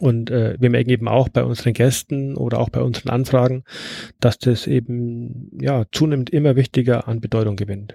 [0.00, 3.62] Und äh, wir merken eben auch bei unseren Gästen oder auch bei unseren Anfragen,
[4.18, 7.94] dass das eben ja zunehmend immer wichtiger an Bedeutung gewinnt.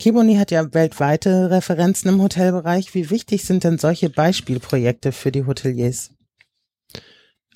[0.00, 2.94] Kiboni hat ja weltweite Referenzen im Hotelbereich.
[2.94, 6.10] Wie wichtig sind denn solche Beispielprojekte für die Hoteliers?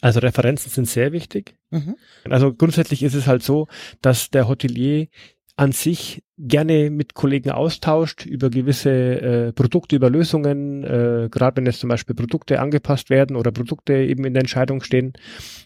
[0.02, 1.56] Also Referenzen sind sehr wichtig.
[1.70, 1.96] Mhm.
[2.28, 3.66] Also grundsätzlich ist es halt so,
[4.02, 5.08] dass der Hotelier
[5.56, 11.66] an sich gerne mit Kollegen austauscht über gewisse äh, Produkte, über Lösungen, äh, gerade wenn
[11.66, 15.12] jetzt zum Beispiel Produkte angepasst werden oder Produkte eben in der Entscheidung stehen,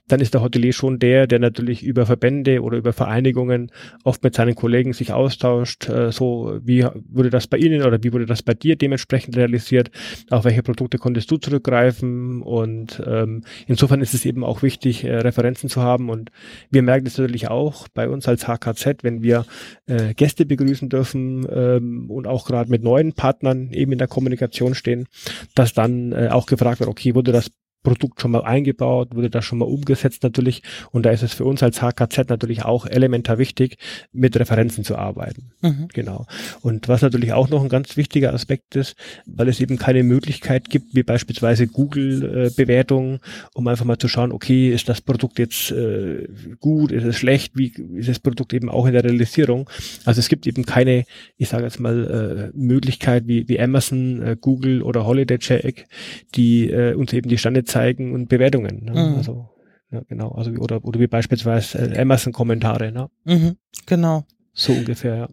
[0.09, 3.71] dann ist der Hotelier schon der, der natürlich über Verbände oder über Vereinigungen
[4.05, 8.13] oft mit seinen Kollegen sich austauscht, äh, so wie wurde das bei Ihnen oder wie
[8.13, 9.91] wurde das bei dir dementsprechend realisiert,
[10.29, 15.17] auf welche Produkte konntest du zurückgreifen und ähm, insofern ist es eben auch wichtig, äh,
[15.17, 16.31] Referenzen zu haben und
[16.71, 19.47] wir merken es natürlich auch bei uns als HKZ, wenn wir
[19.87, 24.75] äh, Gäste begrüßen dürfen ähm, und auch gerade mit neuen Partnern eben in der Kommunikation
[24.75, 25.07] stehen,
[25.55, 27.51] dass dann äh, auch gefragt wird, okay, wurde das
[27.89, 30.63] Produkt schon mal eingebaut, wurde das schon mal umgesetzt natürlich.
[30.91, 33.79] Und da ist es für uns als HKZ natürlich auch elementar wichtig,
[34.13, 35.53] mit Referenzen zu arbeiten.
[35.63, 35.89] Mhm.
[35.95, 36.27] Genau.
[36.61, 40.69] Und was natürlich auch noch ein ganz wichtiger Aspekt ist, weil es eben keine Möglichkeit
[40.69, 43.19] gibt, wie beispielsweise Google-Bewertungen, äh,
[43.55, 46.29] um einfach mal zu schauen, okay, ist das Produkt jetzt äh,
[46.61, 49.71] gut, ist es schlecht, wie ist das Produkt eben auch in der Realisierung.
[50.05, 51.05] Also es gibt eben keine,
[51.39, 55.87] ich sage jetzt mal, äh, Möglichkeit wie, wie Amazon, äh, Google oder Holiday Check,
[56.35, 57.78] die äh, uns eben die zeigen
[58.15, 58.85] und Bewertungen.
[58.85, 58.93] Ne?
[58.93, 59.17] Mhm.
[59.17, 59.49] Also
[59.91, 62.93] ja, genau, also oder oder wie beispielsweise äh, Amazon-Kommentare.
[62.93, 63.11] Ne?
[63.25, 64.25] Mhm, genau.
[64.53, 65.17] So ungefähr.
[65.17, 65.29] Ja.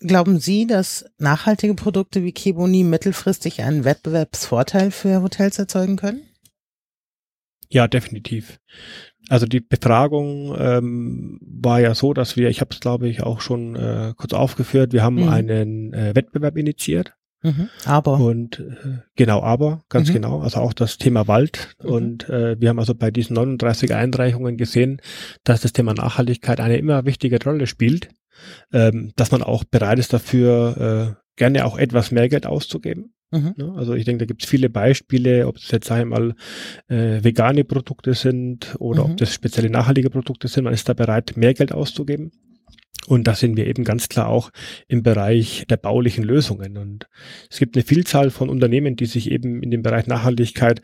[0.00, 6.22] Glauben Sie, dass nachhaltige Produkte wie Keboni mittelfristig einen Wettbewerbsvorteil für Hotels erzeugen können?
[7.70, 8.60] Ja, definitiv.
[9.28, 13.40] Also die Befragung ähm, war ja so, dass wir, ich habe es glaube ich auch
[13.40, 15.28] schon äh, kurz aufgeführt, wir haben mhm.
[15.28, 18.18] einen äh, Wettbewerb initiiert Mhm, aber.
[18.20, 20.14] Und äh, genau, aber, ganz mhm.
[20.14, 20.40] genau.
[20.40, 21.76] Also auch das Thema Wald.
[21.82, 21.90] Mhm.
[21.90, 25.00] Und äh, wir haben also bei diesen 39 Einreichungen gesehen,
[25.44, 28.08] dass das Thema Nachhaltigkeit eine immer wichtige Rolle spielt,
[28.72, 33.12] ähm, dass man auch bereit ist dafür, äh, gerne auch etwas mehr Geld auszugeben.
[33.30, 33.54] Mhm.
[33.56, 36.34] Ja, also ich denke, da gibt es viele Beispiele, ob es jetzt einmal
[36.88, 39.16] äh, vegane Produkte sind oder ob mhm.
[39.16, 40.64] das spezielle nachhaltige Produkte sind.
[40.64, 42.32] Man ist da bereit, mehr Geld auszugeben.
[43.06, 44.50] Und da sind wir eben ganz klar auch
[44.88, 46.78] im Bereich der baulichen Lösungen.
[46.78, 47.08] Und
[47.50, 50.80] es gibt eine Vielzahl von Unternehmen, die sich eben in dem Bereich Nachhaltigkeit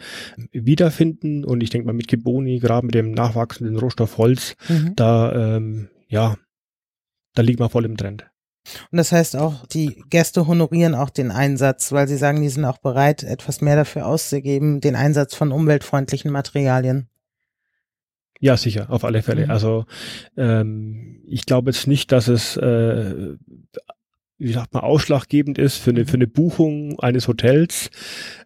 [0.53, 1.45] wiederfinden.
[1.45, 4.93] Und ich denke mal mit Geboni, gerade mit dem nachwachsenden Rohstoff Holz, mhm.
[4.97, 6.37] da, ähm, ja,
[7.35, 8.27] da liegt man voll im Trend.
[8.91, 12.65] Und das heißt auch, die Gäste honorieren auch den Einsatz, weil sie sagen, die sind
[12.65, 17.09] auch bereit, etwas mehr dafür auszugeben, den Einsatz von umweltfreundlichen Materialien.
[18.41, 19.45] Ja, sicher, auf alle Fälle.
[19.45, 19.51] Mhm.
[19.51, 19.85] Also
[20.37, 23.37] ähm, ich glaube jetzt nicht, dass es äh,
[24.41, 27.91] wie sagt man, ausschlaggebend ist für eine, für eine Buchung eines Hotels,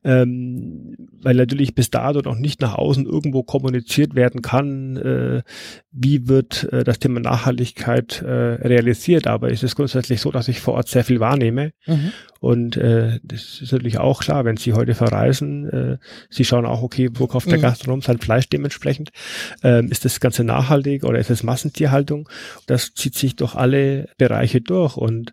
[0.04, 5.42] ähm, weil natürlich bis dato noch nicht nach außen irgendwo kommuniziert werden kann, äh,
[5.90, 9.26] wie wird äh, das Thema Nachhaltigkeit äh, realisiert.
[9.26, 11.72] Aber es ist grundsätzlich so, dass ich vor Ort sehr viel wahrnehme.
[11.86, 12.12] Mhm.
[12.40, 15.96] Und äh, das ist natürlich auch klar, wenn Sie heute verreisen, äh,
[16.28, 17.62] Sie schauen auch, okay, wo kauft der mhm.
[17.62, 19.10] Gastronom sein Fleisch dementsprechend?
[19.62, 22.28] Ähm, ist das Ganze nachhaltig oder ist es Massentierhaltung?
[22.66, 24.98] Das zieht sich durch alle Bereiche durch.
[24.98, 25.32] Und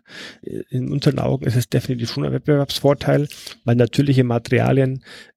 [0.70, 3.28] in unseren Augen ist es definitiv schon ein Wettbewerbsvorteil,
[3.64, 4.61] weil natürliche Materialien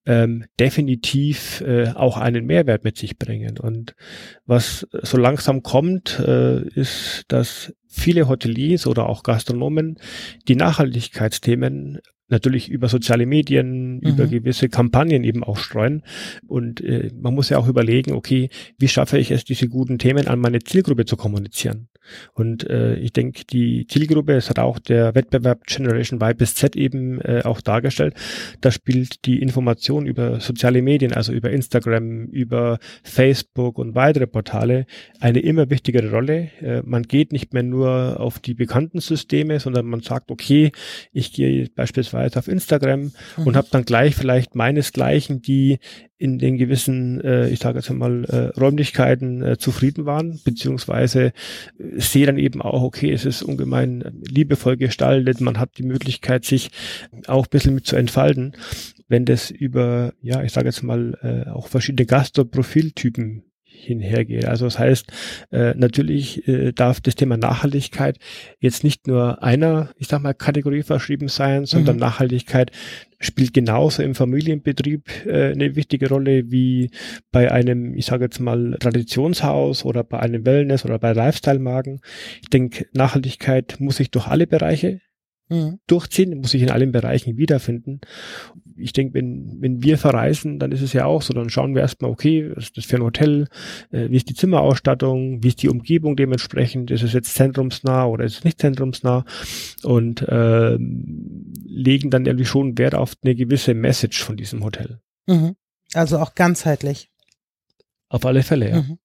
[0.05, 3.57] ähm, definitiv äh, auch einen Mehrwert mit sich bringen.
[3.57, 3.95] Und
[4.45, 9.97] was so langsam kommt, äh, ist, dass viele Hoteliers oder auch Gastronomen
[10.47, 14.01] die Nachhaltigkeitsthemen natürlich über soziale Medien, mhm.
[14.01, 16.03] über gewisse Kampagnen eben auch streuen.
[16.47, 20.27] Und äh, man muss ja auch überlegen, okay, wie schaffe ich es, diese guten Themen
[20.27, 21.87] an meine Zielgruppe zu kommunizieren?
[22.33, 26.75] Und äh, ich denke, die Zielgruppe, es hat auch der Wettbewerb Generation Y bis Z
[26.75, 28.13] eben äh, auch dargestellt,
[28.61, 34.85] da spielt die Information über soziale Medien, also über Instagram, über Facebook und weitere Portale
[35.19, 36.49] eine immer wichtigere Rolle.
[36.61, 40.71] Äh, man geht nicht mehr nur auf die bekannten Systeme, sondern man sagt, okay,
[41.11, 43.11] ich gehe beispielsweise auf Instagram mhm.
[43.47, 45.79] und habe dann gleich vielleicht meinesgleichen, die
[46.17, 51.99] in den gewissen, äh, ich sage jetzt mal, äh, Räumlichkeiten äh, zufrieden waren, beziehungsweise äh,
[51.99, 56.71] sehe dann eben auch, okay, es ist ungemein liebevoll gestaltet, man hat die Möglichkeit, sich
[57.27, 58.53] auch ein bisschen mit zu entfalten,
[59.07, 63.43] wenn das über, ja, ich sage jetzt mal, äh, auch verschiedene Gastro-Profiltypen
[63.75, 64.45] hinhergeht.
[64.45, 65.11] Also das heißt,
[65.51, 68.17] äh, natürlich äh, darf das Thema Nachhaltigkeit
[68.59, 72.01] jetzt nicht nur einer, ich sag mal, Kategorie verschrieben sein, sondern mhm.
[72.01, 72.71] Nachhaltigkeit
[73.19, 76.91] spielt genauso im Familienbetrieb äh, eine wichtige Rolle wie
[77.31, 82.01] bei einem, ich sage jetzt mal, Traditionshaus oder bei einem Wellness oder bei Lifestyle-Magen.
[82.41, 85.01] Ich denke, Nachhaltigkeit muss sich durch alle Bereiche
[85.49, 85.79] mhm.
[85.87, 88.01] durchziehen, muss sich in allen Bereichen wiederfinden.
[88.77, 91.81] Ich denke, wenn, wenn wir verreisen, dann ist es ja auch so, dann schauen wir
[91.81, 93.47] erstmal, okay, was ist das für ein Hotel,
[93.91, 98.25] äh, wie ist die Zimmerausstattung, wie ist die Umgebung dementsprechend, ist es jetzt zentrumsnah oder
[98.25, 99.25] ist es nicht zentrumsnah
[99.83, 104.99] und äh, legen dann irgendwie schon Wert auf eine gewisse Message von diesem Hotel.
[105.27, 105.55] Mhm.
[105.93, 107.11] Also auch ganzheitlich.
[108.09, 108.81] Auf alle Fälle, ja.
[108.81, 108.99] Mhm.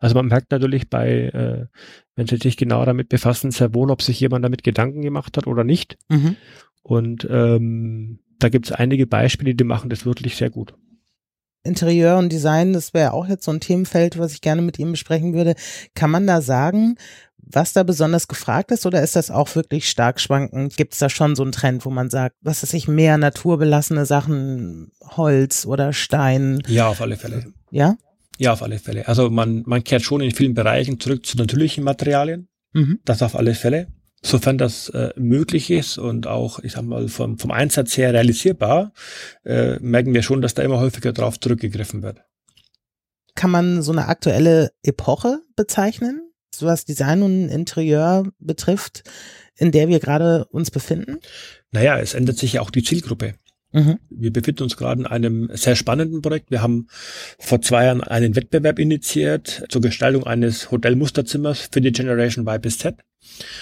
[0.00, 1.66] Also man merkt natürlich bei, äh,
[2.16, 5.46] wenn Sie sich genau damit befassen, sehr wohl, ob sich jemand damit Gedanken gemacht hat
[5.46, 5.98] oder nicht.
[6.08, 6.36] Mhm.
[6.82, 10.74] Und ähm, da gibt es einige Beispiele, die machen das wirklich sehr gut.
[11.62, 14.92] Interieur und Design, das wäre auch jetzt so ein Themenfeld, was ich gerne mit ihm
[14.92, 15.54] besprechen würde.
[15.94, 16.96] Kann man da sagen,
[17.36, 20.76] was da besonders gefragt ist oder ist das auch wirklich stark schwankend?
[20.76, 24.06] Gibt es da schon so einen Trend, wo man sagt, was ist sich mehr naturbelassene
[24.06, 26.62] Sachen, Holz oder Stein?
[26.66, 27.52] Ja, auf alle Fälle.
[27.70, 27.96] Ja?
[28.40, 29.06] Ja, auf alle Fälle.
[29.06, 32.48] Also man, man kehrt schon in vielen Bereichen zurück zu natürlichen Materialien.
[32.72, 32.98] Mhm.
[33.04, 33.88] Das auf alle Fälle.
[34.22, 38.92] sofern das äh, möglich ist und auch, ich sag mal, vom, vom Einsatz her realisierbar,
[39.44, 42.22] äh, merken wir schon, dass da immer häufiger drauf zurückgegriffen wird.
[43.34, 49.04] Kann man so eine aktuelle Epoche bezeichnen, so was Design und Interieur betrifft,
[49.56, 51.18] in der wir gerade uns befinden?
[51.72, 53.34] Naja, es ändert sich ja auch die Zielgruppe.
[53.72, 53.98] Mhm.
[54.10, 56.50] Wir befinden uns gerade in einem sehr spannenden Projekt.
[56.50, 56.88] Wir haben
[57.38, 62.78] vor zwei Jahren einen Wettbewerb initiiert zur Gestaltung eines Hotelmusterzimmers für die Generation Y bis
[62.78, 62.96] Z.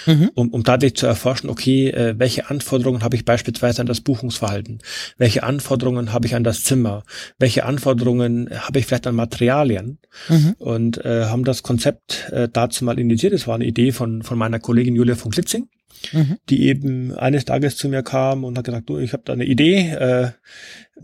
[0.06, 0.30] Mhm.
[0.34, 4.78] Um, um dadurch zu erforschen, okay, äh, welche Anforderungen habe ich beispielsweise an das Buchungsverhalten?
[5.16, 7.02] Welche Anforderungen habe ich an das Zimmer?
[7.38, 9.98] Welche Anforderungen habe ich vielleicht an Materialien?
[10.28, 10.54] Mhm.
[10.58, 13.32] Und äh, haben das Konzept äh, dazu mal initiiert.
[13.32, 15.68] Das war eine Idee von, von meiner Kollegin Julia von Klitzing
[16.12, 16.38] mhm.
[16.48, 19.44] die eben eines Tages zu mir kam und hat gesagt, du, ich habe da eine
[19.44, 19.90] Idee.
[19.90, 20.30] Äh,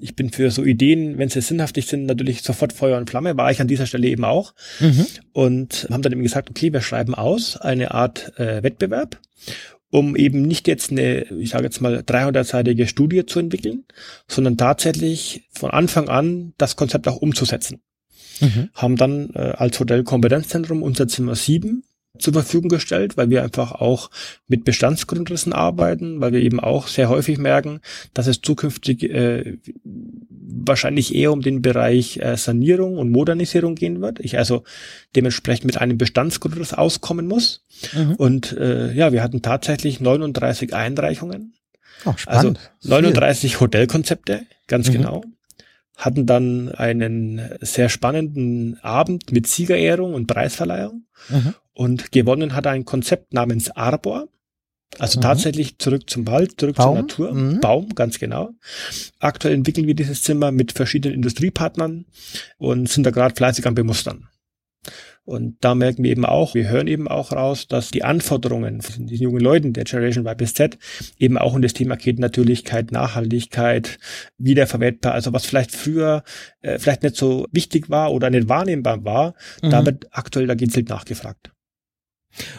[0.01, 3.51] ich bin für so Ideen, wenn sie sinnhaftig sind, natürlich sofort Feuer und Flamme, war
[3.51, 4.55] ich an dieser Stelle eben auch.
[4.81, 5.07] Mhm.
[5.33, 9.21] Und haben dann eben gesagt, okay, wir schreiben aus eine Art äh, Wettbewerb
[9.91, 13.85] um eben nicht jetzt eine, ich sage jetzt mal, 300-seitige Studie zu entwickeln,
[14.27, 17.81] sondern tatsächlich von Anfang an das Konzept auch umzusetzen.
[18.41, 18.71] Mhm.
[18.75, 21.85] Haben dann äh, als Hotelkompetenzzentrum unser Zimmer 7
[22.19, 24.11] zur Verfügung gestellt, weil wir einfach auch
[24.47, 27.81] mit Bestandsgrundrissen arbeiten, weil wir eben auch sehr häufig merken,
[28.13, 34.21] dass es zukünftig äh, wahrscheinlich eher um den Bereich äh, Sanierung und Modernisierung gehen wird.
[34.21, 34.63] Ich also
[35.17, 37.65] dementsprechend mit einem Bestandsgrundriss auskommen muss.
[37.93, 38.15] Mhm.
[38.15, 41.55] Und äh, ja, wir hatten tatsächlich 39 Einreichungen.
[42.07, 43.61] Oh, also 39 Viel.
[43.61, 44.93] Hotelkonzepte, ganz mhm.
[44.93, 45.25] genau
[45.97, 51.05] hatten dann einen sehr spannenden Abend mit Siegerehrung und Preisverleihung.
[51.29, 51.55] Mhm.
[51.75, 54.29] Und gewonnen hat ein Konzept namens Arbor.
[54.99, 55.23] Also mhm.
[55.23, 56.95] tatsächlich zurück zum Wald, zurück Baum.
[56.95, 57.35] zur Natur.
[57.35, 57.61] Mhm.
[57.61, 58.51] Baum, ganz genau.
[59.19, 62.07] Aktuell entwickeln wir dieses Zimmer mit verschiedenen Industriepartnern
[62.59, 64.29] und sind da gerade fleißig am Bemustern.
[65.27, 69.07] Und da merken wir eben auch, wir hören eben auch raus, dass die Anforderungen von
[69.07, 70.77] diesen jungen Leuten der Generation Y bis Z
[71.19, 73.99] eben auch in das Thema geht Natürlichkeit, Nachhaltigkeit,
[74.37, 76.25] wiederverwertbar, also was vielleicht früher
[76.61, 79.71] äh, vielleicht nicht so wichtig war oder nicht wahrnehmbar war, mhm.
[79.71, 81.54] da wird aktuell da gezielt nachgefragt.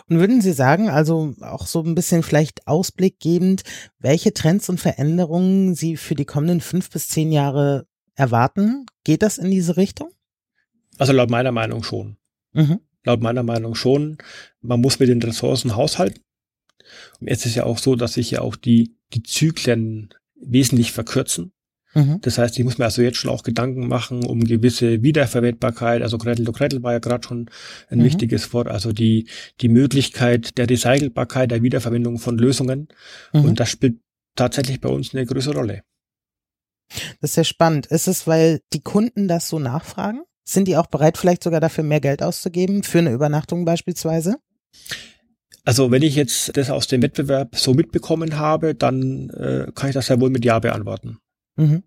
[0.07, 3.63] Und würden Sie sagen, also auch so ein bisschen vielleicht ausblickgebend,
[3.99, 8.85] welche Trends und Veränderungen Sie für die kommenden fünf bis zehn Jahre erwarten?
[9.03, 10.11] Geht das in diese Richtung?
[10.97, 12.17] Also laut meiner Meinung schon.
[12.53, 12.79] Mhm.
[13.03, 14.17] Laut meiner Meinung schon.
[14.61, 16.21] Man muss mit den Ressourcen haushalten.
[17.19, 21.51] Und jetzt ist ja auch so, dass sich ja auch die, die Zyklen wesentlich verkürzen.
[21.95, 22.19] Mhm.
[22.21, 26.01] Das heißt, ich muss mir also jetzt schon auch Gedanken machen um gewisse Wiederverwertbarkeit.
[26.01, 27.49] Also Gretel to Gretel war ja gerade schon
[27.89, 28.03] ein mhm.
[28.03, 28.67] wichtiges Wort.
[28.67, 29.27] Also die,
[29.61, 32.89] die Möglichkeit der Recycelbarkeit, der Wiederverwendung von Lösungen.
[33.33, 33.45] Mhm.
[33.45, 33.99] Und das spielt
[34.35, 35.81] tatsächlich bei uns eine größere Rolle.
[37.21, 37.87] Das ist sehr spannend.
[37.87, 40.21] Ist es, weil die Kunden das so nachfragen?
[40.47, 44.35] Sind die auch bereit, vielleicht sogar dafür mehr Geld auszugeben, für eine Übernachtung beispielsweise?
[45.63, 49.95] Also wenn ich jetzt das aus dem Wettbewerb so mitbekommen habe, dann äh, kann ich
[49.95, 51.17] das ja wohl mit Ja beantworten.
[51.55, 51.83] Mhm.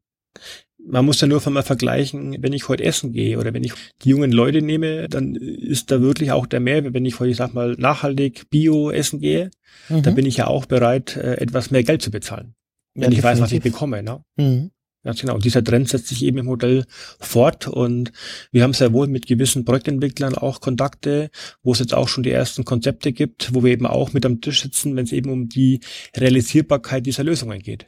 [0.80, 3.72] Man muss ja nur von mal vergleichen, wenn ich heute essen gehe oder wenn ich
[4.02, 6.94] die jungen Leute nehme, dann ist da wirklich auch der Mehrwert.
[6.94, 9.50] Wenn ich heute, ich sag mal, nachhaltig Bio essen gehe,
[9.88, 10.02] mhm.
[10.02, 12.54] dann bin ich ja auch bereit, äh, etwas mehr Geld zu bezahlen.
[12.94, 13.24] Wenn ja, ich definitiv.
[13.24, 14.02] weiß, was ich bekomme.
[14.02, 14.22] Ne?
[14.36, 14.70] Mhm.
[15.04, 15.34] Ganz genau.
[15.34, 16.84] Und dieser Trend setzt sich eben im Modell
[17.20, 18.12] fort und
[18.50, 21.30] wir haben sehr wohl mit gewissen Projektentwicklern auch Kontakte,
[21.62, 24.40] wo es jetzt auch schon die ersten Konzepte gibt, wo wir eben auch mit am
[24.40, 25.80] Tisch sitzen, wenn es eben um die
[26.16, 27.86] Realisierbarkeit dieser Lösungen geht.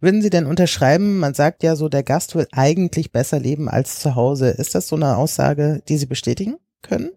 [0.00, 4.00] Würden Sie denn unterschreiben, man sagt ja so, der Gast will eigentlich besser leben als
[4.00, 4.48] zu Hause.
[4.50, 7.10] Ist das so eine Aussage, die Sie bestätigen können?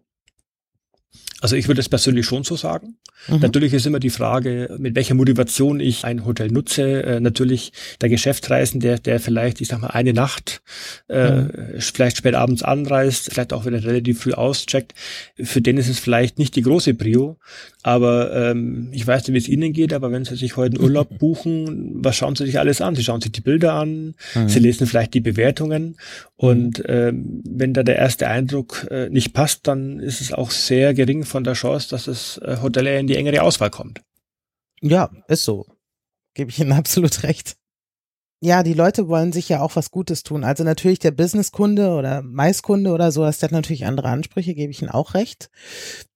[1.43, 2.95] Also ich würde es persönlich schon so sagen.
[3.27, 3.39] Mhm.
[3.39, 7.03] Natürlich ist immer die Frage, mit welcher Motivation ich ein Hotel nutze.
[7.03, 10.61] Äh, natürlich der Geschäftsreisende, der vielleicht, ich sag mal, eine Nacht
[11.09, 11.51] äh, mhm.
[11.79, 14.93] vielleicht spät abends anreist, vielleicht auch wieder relativ früh auscheckt,
[15.35, 17.37] für den ist es vielleicht nicht die große Prio.
[17.83, 20.85] Aber ähm, ich weiß nicht, wie es Ihnen geht, aber wenn Sie sich heute einen
[20.85, 22.95] Urlaub buchen, was schauen Sie sich alles an?
[22.95, 24.49] Sie schauen sich die Bilder an, mhm.
[24.49, 25.97] Sie lesen vielleicht die Bewertungen
[26.37, 26.85] und mhm.
[26.87, 31.25] ähm, wenn da der erste Eindruck äh, nicht passt, dann ist es auch sehr gering
[31.25, 34.01] von der Chance, dass das äh, Hotel in die engere Auswahl kommt.
[34.81, 35.65] Ja, ist so.
[36.33, 37.57] Gebe ich Ihnen absolut recht.
[38.39, 40.43] Ja, die Leute wollen sich ja auch was Gutes tun.
[40.43, 44.81] Also natürlich der Businesskunde oder Maiskunde oder so, der hat natürlich andere Ansprüche, gebe ich
[44.81, 45.49] Ihnen auch recht.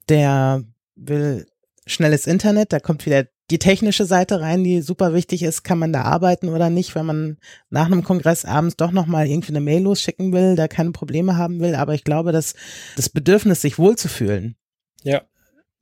[0.10, 0.64] Der
[0.96, 1.48] will
[1.88, 5.94] schnelles Internet, da kommt wieder die technische Seite rein, die super wichtig ist, kann man
[5.94, 7.38] da arbeiten oder nicht, wenn man
[7.70, 11.60] nach einem Kongress abends doch nochmal irgendwie eine Mail losschicken will, da keine Probleme haben
[11.62, 11.76] will.
[11.76, 12.56] Aber ich glaube, dass
[12.98, 14.56] das Bedürfnis, sich wohlzufühlen,
[15.04, 15.22] ja.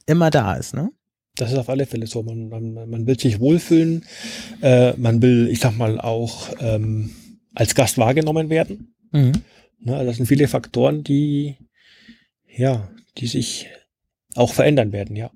[0.05, 0.91] immer da ist, ne?
[1.37, 2.23] Das ist auf alle Fälle so.
[2.23, 4.05] Man, man, man will sich wohlfühlen,
[4.61, 7.13] äh, man will, ich sag mal, auch ähm,
[7.53, 8.95] als Gast wahrgenommen werden.
[9.11, 9.33] Mhm.
[9.79, 11.57] Ne, das sind viele Faktoren, die,
[12.47, 13.67] ja, die sich
[14.35, 15.31] auch verändern werden, ja.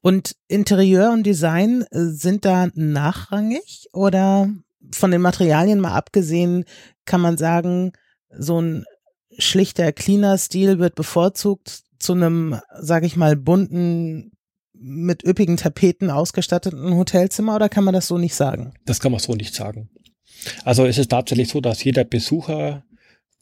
[0.00, 4.50] Und Interieur und Design äh, sind da nachrangig oder
[4.92, 6.64] von den Materialien mal abgesehen,
[7.04, 7.92] kann man sagen,
[8.30, 8.84] so ein
[9.38, 14.32] schlichter, cleaner Stil wird bevorzugt zu einem, sag ich mal, bunten,
[14.80, 18.74] mit üppigen Tapeten ausgestatteten Hotelzimmer oder kann man das so nicht sagen?
[18.86, 19.90] Das kann man so nicht sagen.
[20.64, 22.84] Also es ist tatsächlich so, dass jeder Besucher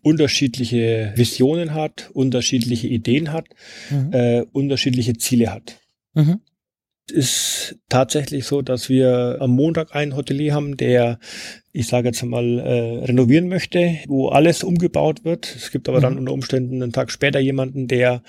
[0.02, 3.48] unterschiedliche Visionen hat, unterschiedliche Ideen hat,
[3.90, 4.12] mhm.
[4.12, 5.80] äh, unterschiedliche Ziele hat.
[6.16, 6.40] Mhm
[7.12, 11.18] ist tatsächlich so, dass wir am Montag einen Hotelier haben, der,
[11.72, 15.54] ich sage jetzt mal, äh, renovieren möchte, wo alles umgebaut wird.
[15.54, 16.02] Es gibt aber mhm.
[16.02, 18.22] dann unter Umständen einen Tag später jemanden, der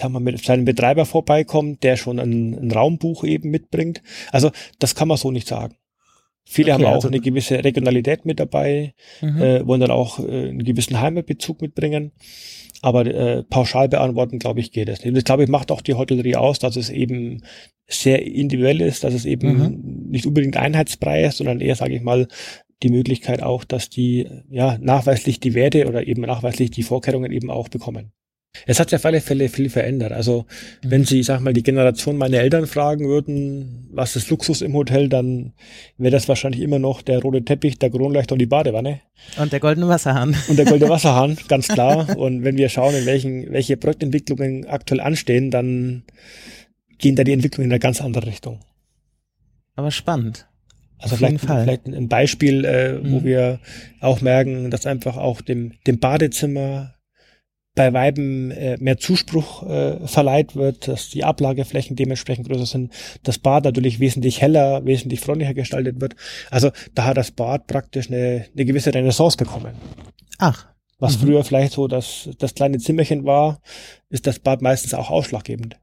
[0.00, 4.02] sagen wir, mit seinem Betreiber vorbeikommt, der schon ein, ein Raumbuch eben mitbringt.
[4.32, 5.76] Also das kann man so nicht sagen.
[6.46, 9.42] Viele okay, haben auch also eine gewisse Regionalität mit dabei, mhm.
[9.42, 12.12] äh, wollen dann auch äh, einen gewissen Heimatbezug mitbringen.
[12.82, 15.08] Aber äh, pauschal beantworten, glaube ich, geht es nicht.
[15.08, 17.42] Und das, glaube ich, macht auch die Hotellerie aus, dass es eben
[17.86, 20.10] sehr individuell ist, dass es eben mhm.
[20.10, 22.28] nicht unbedingt Einheitsbrei ist, sondern eher, sage ich mal,
[22.82, 27.50] die Möglichkeit auch, dass die ja nachweislich die Werte oder eben nachweislich die Vorkehrungen eben
[27.50, 28.12] auch bekommen.
[28.66, 30.12] Es hat sich auf alle Fälle viel verändert.
[30.12, 30.46] Also
[30.82, 30.90] mhm.
[30.90, 34.74] wenn Sie, ich sag mal, die Generation meiner Eltern fragen würden, was ist Luxus im
[34.74, 35.52] Hotel, dann
[35.98, 39.00] wäre das wahrscheinlich immer noch der rote Teppich, der Kronleuchter und die Badewanne.
[39.38, 40.36] Und der goldene Wasserhahn.
[40.48, 42.16] Und der goldene Wasserhahn, ganz klar.
[42.16, 46.04] Und wenn wir schauen, in welchen, welche Projektentwicklungen aktuell anstehen, dann
[46.98, 48.60] gehen da die Entwicklungen in eine ganz andere Richtung.
[49.76, 50.46] Aber spannend.
[50.98, 53.12] Also vielleicht, vielleicht ein Beispiel, äh, mhm.
[53.12, 53.60] wo wir
[54.00, 56.93] auch merken, dass einfach auch dem, dem Badezimmer
[57.74, 62.92] bei Weiben äh, mehr Zuspruch äh, verleiht wird, dass die Ablageflächen dementsprechend größer sind,
[63.24, 66.14] das Bad natürlich wesentlich heller, wesentlich freundlicher gestaltet wird.
[66.50, 69.74] Also da hat das Bad praktisch eine, eine gewisse Renaissance bekommen.
[70.38, 70.66] Ach.
[70.98, 71.26] Was mhm.
[71.26, 73.60] früher vielleicht so das, das kleine Zimmerchen war,
[74.08, 75.76] ist das Bad meistens auch ausschlaggebend.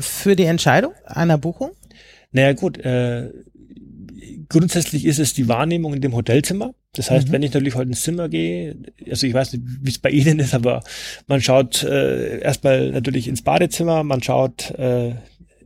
[0.00, 1.70] Für die Entscheidung einer Buchung?
[2.32, 3.30] Naja gut, äh,
[4.48, 6.74] grundsätzlich ist es die Wahrnehmung in dem Hotelzimmer.
[6.96, 7.32] Das heißt, mhm.
[7.32, 8.76] wenn ich natürlich heute ins Zimmer gehe,
[9.08, 10.82] also ich weiß nicht, wie es bei Ihnen ist, aber
[11.26, 15.14] man schaut äh, erstmal natürlich ins Badezimmer, man schaut äh,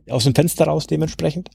[0.09, 1.49] aus dem Fenster raus dementsprechend.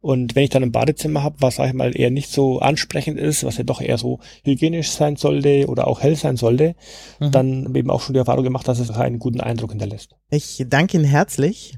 [0.00, 3.18] Und wenn ich dann ein Badezimmer habe, was, sag ich mal, eher nicht so ansprechend
[3.18, 6.74] ist, was ja doch eher so hygienisch sein sollte oder auch hell sein sollte,
[7.20, 7.30] mhm.
[7.30, 10.16] dann eben auch schon die Erfahrung gemacht, dass es einen guten Eindruck hinterlässt.
[10.30, 11.74] Ich danke Ihnen herzlich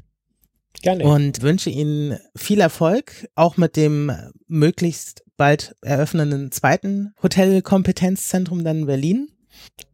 [0.83, 1.05] Gerne.
[1.05, 4.13] Und wünsche Ihnen viel Erfolg, auch mit dem
[4.49, 9.29] möglichst bald eröffnenden zweiten Hotelkompetenzzentrum dann in Berlin.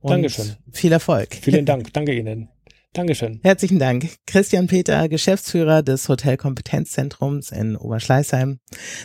[0.00, 0.56] Und Dankeschön.
[0.72, 1.34] Viel Erfolg.
[1.34, 1.92] Vielen Dank.
[1.92, 2.48] Danke Ihnen.
[2.92, 3.38] Dankeschön.
[3.44, 4.16] Herzlichen Dank.
[4.26, 8.58] Christian Peter, Geschäftsführer des Hotelkompetenzzentrums in Oberschleißheim.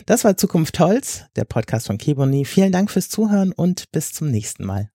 [0.06, 2.44] Das war Zukunft Holz, der Podcast von Keboni.
[2.44, 4.90] Vielen Dank fürs Zuhören und bis zum nächsten Mal.